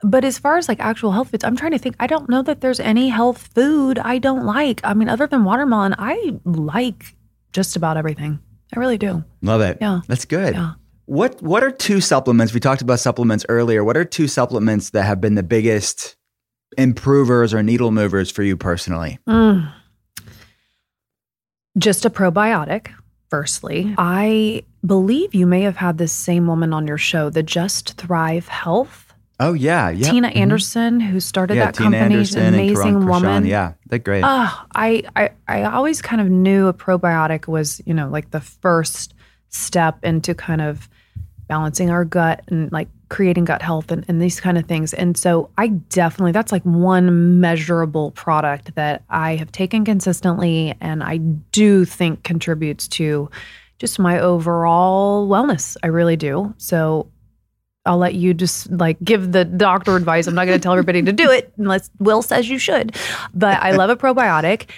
[0.02, 1.96] But as far as like actual health foods, I'm trying to think.
[1.98, 4.80] I don't know that there's any health food I don't like.
[4.84, 7.16] I mean, other than watermelon, I like
[7.52, 8.38] just about everything.
[8.76, 9.24] I really do.
[9.42, 9.78] Love it.
[9.80, 10.00] Yeah.
[10.06, 10.54] That's good.
[10.54, 10.72] Yeah.
[11.06, 12.52] What What are two supplements?
[12.52, 13.82] We talked about supplements earlier.
[13.84, 16.16] What are two supplements that have been the biggest
[16.76, 19.18] improvers or needle movers for you personally?
[19.28, 19.72] Mm.
[21.78, 22.88] Just a probiotic.
[23.28, 23.94] firstly.
[23.98, 28.46] I believe you may have had this same woman on your show, the Just Thrive
[28.48, 29.05] Health.
[29.38, 30.10] Oh yeah, yeah.
[30.10, 30.38] Tina mm-hmm.
[30.38, 33.08] Anderson, who started yeah, that Tina company, Anderson and amazing Kiran Krishnan.
[33.08, 33.46] woman.
[33.46, 34.24] Yeah, they're great.
[34.24, 38.40] Oh, I, I I always kind of knew a probiotic was, you know, like the
[38.40, 39.14] first
[39.50, 40.88] step into kind of
[41.48, 44.92] balancing our gut and like creating gut health and, and these kind of things.
[44.92, 51.02] And so I definitely that's like one measurable product that I have taken consistently and
[51.02, 53.30] I do think contributes to
[53.78, 55.76] just my overall wellness.
[55.82, 56.54] I really do.
[56.58, 57.10] So
[57.86, 60.26] I'll let you just like give the doctor advice.
[60.26, 62.96] I'm not going to tell everybody to do it unless Will says you should.
[63.34, 64.68] But I love a probiotic.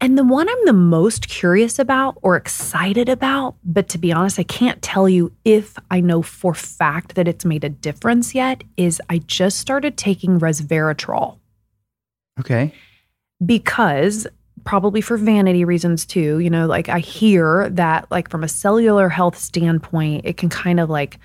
[0.00, 4.38] And the one I'm the most curious about or excited about, but to be honest,
[4.38, 8.62] I can't tell you if I know for fact that it's made a difference yet,
[8.76, 11.38] is I just started taking resveratrol
[12.38, 12.72] okay.
[13.44, 14.26] because
[14.64, 19.08] probably for vanity reasons too you know like i hear that like from a cellular
[19.08, 21.18] health standpoint it can kind of like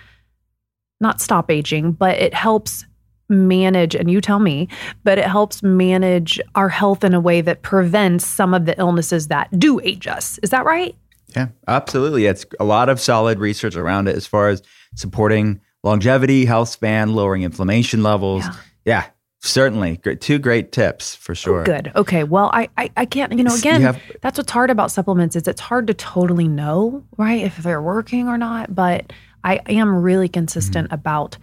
[1.03, 2.85] not stop aging but it helps
[3.29, 4.67] manage and you tell me
[5.03, 9.27] but it helps manage our health in a way that prevents some of the illnesses
[9.27, 10.95] that do age us is that right
[11.35, 12.25] Yeah, absolutely.
[12.27, 14.61] It's a lot of solid research around it as far as
[14.95, 18.43] supporting longevity, health span, lowering inflammation levels.
[18.45, 18.53] Yeah.
[18.85, 19.05] Yeah,
[19.41, 19.97] certainly.
[19.97, 21.61] Great, two great tips for sure.
[21.61, 21.91] Oh, good.
[21.95, 22.23] Okay.
[22.23, 25.35] Well, I, I, I can't, you know, You again, have- that's what's hard about supplements
[25.35, 28.75] is it's hard to totally know, right, if they're working or not.
[28.75, 29.11] But
[29.43, 30.93] I am really consistent Mm-hmm.
[30.95, 31.37] about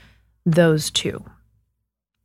[0.46, 1.24] those two.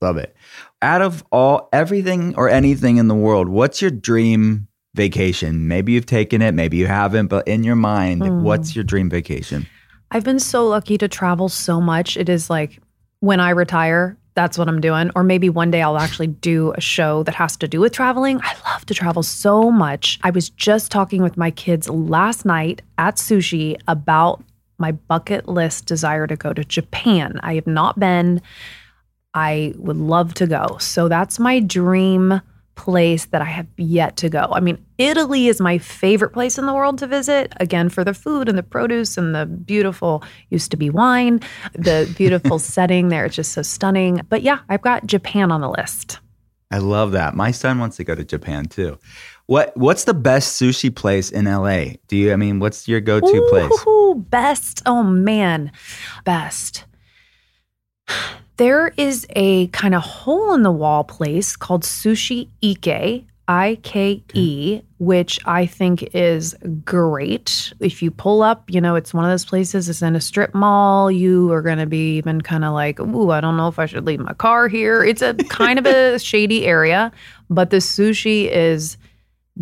[0.01, 0.35] Love it.
[0.81, 5.67] Out of all everything or anything in the world, what's your dream vacation?
[5.67, 8.43] Maybe you've taken it, maybe you haven't, but in your mind, Hmm.
[8.43, 9.67] what's your dream vacation?
[10.11, 12.15] I've been so lucky to travel so much.
[12.17, 12.79] It is like
[13.19, 15.11] when I retire, that's what I'm doing.
[15.15, 18.39] Or maybe one day I'll actually do a show that has to do with traveling.
[18.43, 20.19] I love to travel so much.
[20.23, 24.43] I was just talking with my kids last night at sushi about
[24.77, 27.39] my bucket list desire to go to Japan.
[27.43, 28.41] I have not been.
[29.33, 30.77] I would love to go.
[30.79, 32.41] So that's my dream
[32.75, 34.49] place that I have yet to go.
[34.51, 38.13] I mean, Italy is my favorite place in the world to visit, again, for the
[38.13, 41.39] food and the produce and the beautiful, used to be wine,
[41.73, 43.25] the beautiful setting there.
[43.25, 44.21] It's just so stunning.
[44.29, 46.19] But yeah, I've got Japan on the list.
[46.71, 47.35] I love that.
[47.35, 48.97] My son wants to go to Japan too.
[49.47, 51.97] What what's the best sushi place in LA?
[52.07, 53.85] Do you I mean what's your go-to place?
[54.29, 54.81] Best.
[54.85, 55.71] Oh man,
[56.23, 56.85] best.
[58.57, 64.23] There is a kind of hole in the wall place called Sushi Ike, I K
[64.33, 67.73] E, which I think is great.
[67.81, 70.55] If you pull up, you know, it's one of those places, it's in a strip
[70.55, 71.11] mall.
[71.11, 73.85] You are going to be even kind of like, ooh, I don't know if I
[73.85, 75.03] should leave my car here.
[75.03, 77.11] It's a kind of a shady area,
[77.49, 78.97] but the sushi is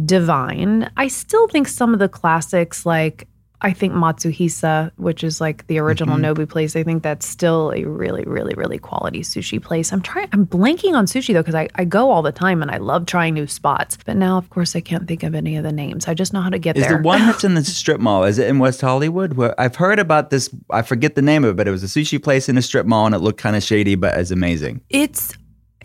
[0.05, 0.89] divine.
[0.97, 3.27] I still think some of the classics, like
[3.63, 6.41] I think Matsuhisa, which is like the original mm-hmm.
[6.41, 9.93] Nobu place, I think that's still a really, really, really quality sushi place.
[9.93, 12.69] I'm trying, I'm blanking on sushi though, because I, I go all the time and
[12.69, 13.97] I love trying new spots.
[14.05, 16.09] But now, of course, I can't think of any of the names.
[16.09, 16.97] I just know how to get Is there.
[16.97, 18.25] the one that's in the strip mall?
[18.25, 19.33] Is it in West Hollywood?
[19.33, 20.49] Where I've heard about this.
[20.69, 22.85] I forget the name of it, but it was a sushi place in a strip
[22.85, 24.81] mall, and it looked kind of shady, but it's amazing.
[24.89, 25.33] It's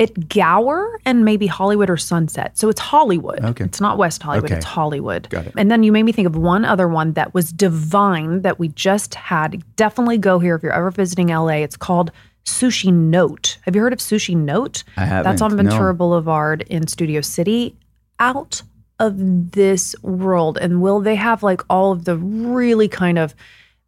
[0.00, 2.56] at Gower and maybe Hollywood or Sunset.
[2.58, 3.44] So it's Hollywood.
[3.44, 3.64] Okay.
[3.64, 4.56] It's not West Hollywood, Okay.
[4.56, 5.28] it's Hollywood.
[5.30, 5.54] Got it.
[5.56, 8.68] And then you made me think of one other one that was divine that we
[8.68, 9.62] just had.
[9.76, 11.62] Definitely go here if you're ever visiting LA.
[11.62, 12.10] It's called
[12.44, 13.58] Sushi Note.
[13.62, 14.84] Have you heard of Sushi Note?
[14.96, 15.62] I haven't, That's on no.
[15.62, 17.76] Ventura Boulevard in Studio City.
[18.20, 18.62] Out
[18.98, 20.58] of this world.
[20.58, 23.34] And will they have like all of the really kind of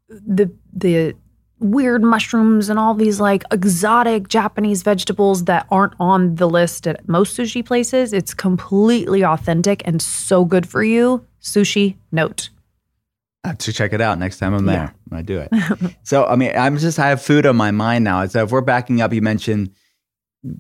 [0.09, 1.15] the the
[1.61, 7.09] weird mushrooms and all these like exotic Japanese vegetables that aren't on the list at
[7.09, 8.13] most sushi places.
[8.13, 11.25] It's completely authentic and so good for you.
[11.43, 12.51] Sushi note.
[13.45, 15.97] I have to check it out next time I'm there when I do it.
[16.03, 18.27] so, I mean, I'm just, I have food on my mind now.
[18.27, 19.71] So, if we're backing up, you mentioned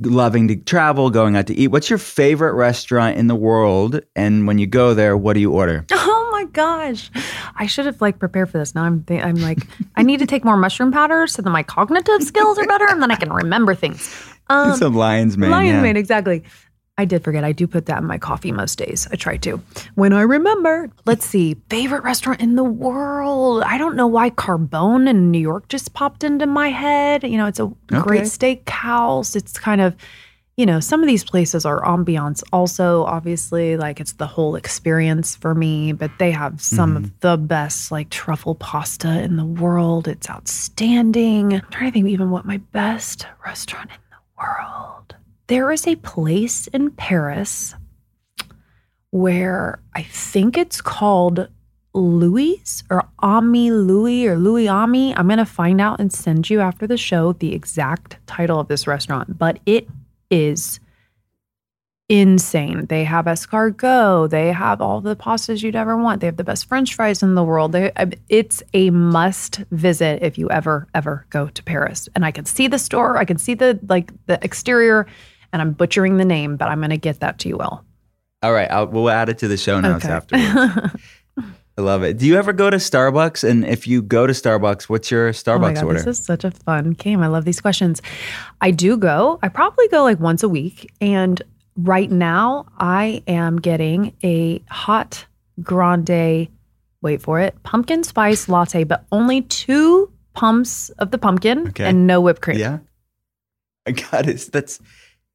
[0.02, 1.68] loving to travel, going out to eat.
[1.68, 4.00] What's your favorite restaurant in the world?
[4.16, 5.84] And when you go there, what do you order?
[6.40, 7.10] My gosh.
[7.56, 8.74] I should have like prepared for this.
[8.74, 9.66] Now I'm th- I'm like
[9.96, 13.02] I need to take more mushroom powder so that my cognitive skills are better and
[13.02, 14.10] then I can remember things.
[14.48, 15.50] Um, Some lion's mane.
[15.50, 15.82] Lion's yeah.
[15.82, 16.42] mane, exactly.
[16.96, 17.44] I did forget.
[17.44, 19.06] I do put that in my coffee most days.
[19.12, 19.60] I try to.
[19.96, 20.90] When I remember.
[21.04, 21.56] Let's see.
[21.68, 23.62] Favorite restaurant in the world.
[23.62, 27.22] I don't know why Carbone in New York just popped into my head.
[27.22, 29.36] You know, it's a great steakhouse.
[29.36, 29.94] It's kind of,
[30.60, 33.78] you know, some of these places are ambiance also, obviously.
[33.78, 37.14] Like it's the whole experience for me, but they have some of mm-hmm.
[37.20, 40.06] the best like truffle pasta in the world.
[40.06, 41.54] It's outstanding.
[41.54, 45.16] I'm trying to think even what my best restaurant in the world.
[45.46, 47.74] There is a place in Paris
[49.12, 51.48] where I think it's called
[51.94, 55.16] Louis or Ami Louis or Louis Ami.
[55.16, 58.68] I'm going to find out and send you after the show the exact title of
[58.68, 59.88] this restaurant, but it
[60.30, 60.80] is
[62.08, 62.86] insane.
[62.86, 66.20] They have escargot, they have all the pastas you'd ever want.
[66.20, 67.72] They have the best french fries in the world.
[67.72, 67.92] They,
[68.28, 72.08] it's a must visit if you ever ever go to Paris.
[72.16, 75.06] And I can see the store, I can see the like the exterior
[75.52, 77.84] and I'm butchering the name, but I'm going to get that to you all.
[78.42, 80.14] All right, I'll, we'll add it to the show notes Okay.
[80.14, 80.94] afterwards.
[81.80, 82.18] I love it.
[82.18, 83.48] Do you ever go to Starbucks?
[83.48, 86.02] And if you go to Starbucks, what's your Starbucks Oh my God, order?
[86.02, 87.22] this is such a fun game.
[87.22, 88.02] I love these questions.
[88.60, 89.38] I do go.
[89.42, 90.92] I probably go like once a week.
[91.00, 91.40] And
[91.76, 95.24] right now, I am getting a hot
[95.62, 96.48] grande,
[97.00, 101.84] wait for it, pumpkin spice latte, but only two pumps of the pumpkin Okay.
[101.86, 102.58] and no whipped cream.
[102.58, 102.78] yeah,
[103.86, 104.50] I got it.
[104.52, 104.80] That's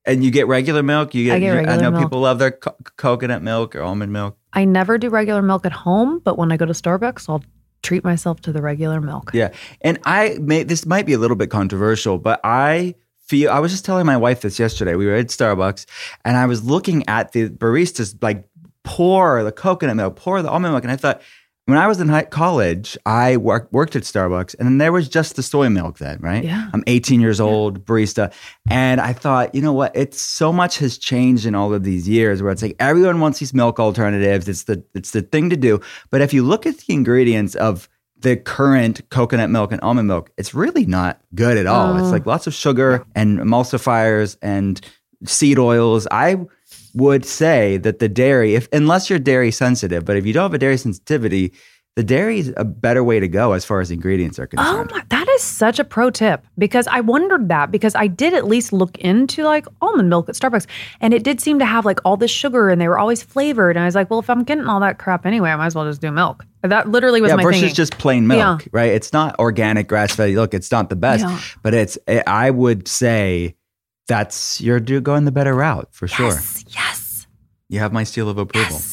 [0.05, 1.15] and you get regular milk.
[1.15, 1.35] You get.
[1.37, 2.03] I get I know milk.
[2.03, 4.37] people love their co- coconut milk or almond milk.
[4.55, 7.43] I never do regular milk at home, but when I go to Starbucks, I'll
[7.83, 9.31] treat myself to the regular milk.
[9.33, 9.51] Yeah,
[9.81, 13.71] and I may this might be a little bit controversial, but I feel I was
[13.71, 14.95] just telling my wife this yesterday.
[14.95, 15.85] We were at Starbucks,
[16.23, 18.47] and I was looking at the baristas like
[18.83, 21.21] pour the coconut milk, pour the almond milk, and I thought.
[21.67, 25.09] When I was in high college, I work, worked at Starbucks, and then there was
[25.09, 26.43] just the soy milk then, right?
[26.43, 26.69] Yeah.
[26.71, 28.31] I'm 18 years old, barista,
[28.69, 29.95] and I thought, you know what?
[29.95, 33.39] It's so much has changed in all of these years, where it's like everyone wants
[33.39, 34.47] these milk alternatives.
[34.47, 35.81] It's the it's the thing to do.
[36.11, 37.89] But if you look at the ingredients of
[38.19, 41.95] the current coconut milk and almond milk, it's really not good at all.
[41.97, 42.11] It's oh.
[42.11, 44.79] like lots of sugar and emulsifiers and
[45.25, 46.07] seed oils.
[46.11, 46.45] I
[46.95, 50.53] would say that the dairy, if unless you're dairy sensitive, but if you don't have
[50.53, 51.53] a dairy sensitivity,
[51.95, 54.91] the dairy is a better way to go as far as ingredients are Oh concerned.
[54.91, 58.45] my, that is such a pro tip because I wondered that because I did at
[58.47, 60.67] least look into like almond milk at Starbucks
[60.99, 63.77] and it did seem to have like all this sugar and they were always flavored.
[63.77, 65.75] And I was like, well, if I'm getting all that crap anyway, I might as
[65.75, 66.45] well just do milk.
[66.63, 67.75] That literally was yeah, my versus thinking.
[67.75, 68.69] just plain milk, Yeah.
[68.73, 68.91] right?
[68.91, 70.31] It's not organic grass fed.
[70.35, 71.39] Look, it's not the best, Yeah.
[71.61, 71.97] but it's.
[72.07, 73.55] Eh, I would say
[74.07, 76.27] that's you're going the better route for sure.
[76.27, 77.27] yes, yes.
[77.69, 78.79] You have my seal of approval.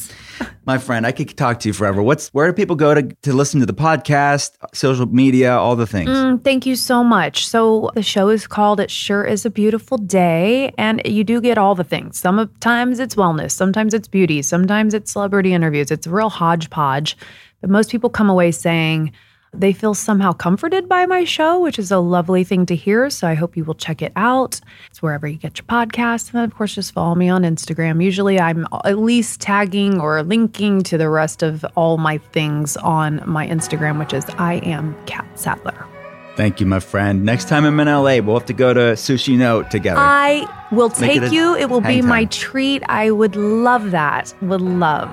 [0.65, 2.03] My friend, I could talk to you forever.
[2.03, 5.87] What's where do people go to to listen to the podcast, social media, all the
[5.87, 6.11] things?
[6.11, 7.47] Mm, thank you so much.
[7.47, 11.59] So the show is called "It Sure Is a Beautiful Day," and you do get
[11.59, 12.19] all the things.
[12.19, 15.91] Sometimes it's wellness, sometimes it's beauty, sometimes it's celebrity interviews.
[15.91, 17.17] It's a real hodgepodge,
[17.61, 19.13] but most people come away saying
[19.55, 23.11] they feel somehow comforted by my show, which is a lovely thing to hear.
[23.11, 24.61] So I hope you will check it out.
[24.91, 28.03] It's wherever you get your podcasts, and then of course just follow me on Instagram.
[28.03, 33.23] Usually I'm at least tagging or linking to the rest of all my things on
[33.27, 35.87] my Instagram, which is I am Catt Sadler.
[36.35, 37.25] Thank you, my friend.
[37.27, 40.01] Next time I'm in LA, we'll have to go to Sushi Note together.
[40.01, 41.55] I will Make take it a you.
[41.55, 42.83] It will be hang my treat.
[42.89, 44.33] I would love that.
[44.41, 45.11] Would love.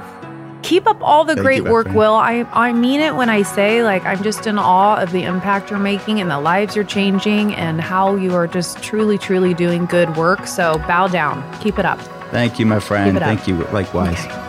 [0.61, 1.87] Keep up all the Thank great you, work.
[1.87, 2.13] Will.
[2.13, 5.69] I, I mean it when I say, like, I'm just in awe of the impact
[5.69, 9.85] you're making and the lives you're changing and how you are just truly, truly doing
[9.85, 10.47] good work.
[10.47, 11.43] So bow down.
[11.59, 11.99] Keep it up.
[12.31, 13.17] Thank you, my friend.
[13.17, 13.55] Thank you.
[13.65, 14.25] Likewise.
[14.25, 14.48] Okay.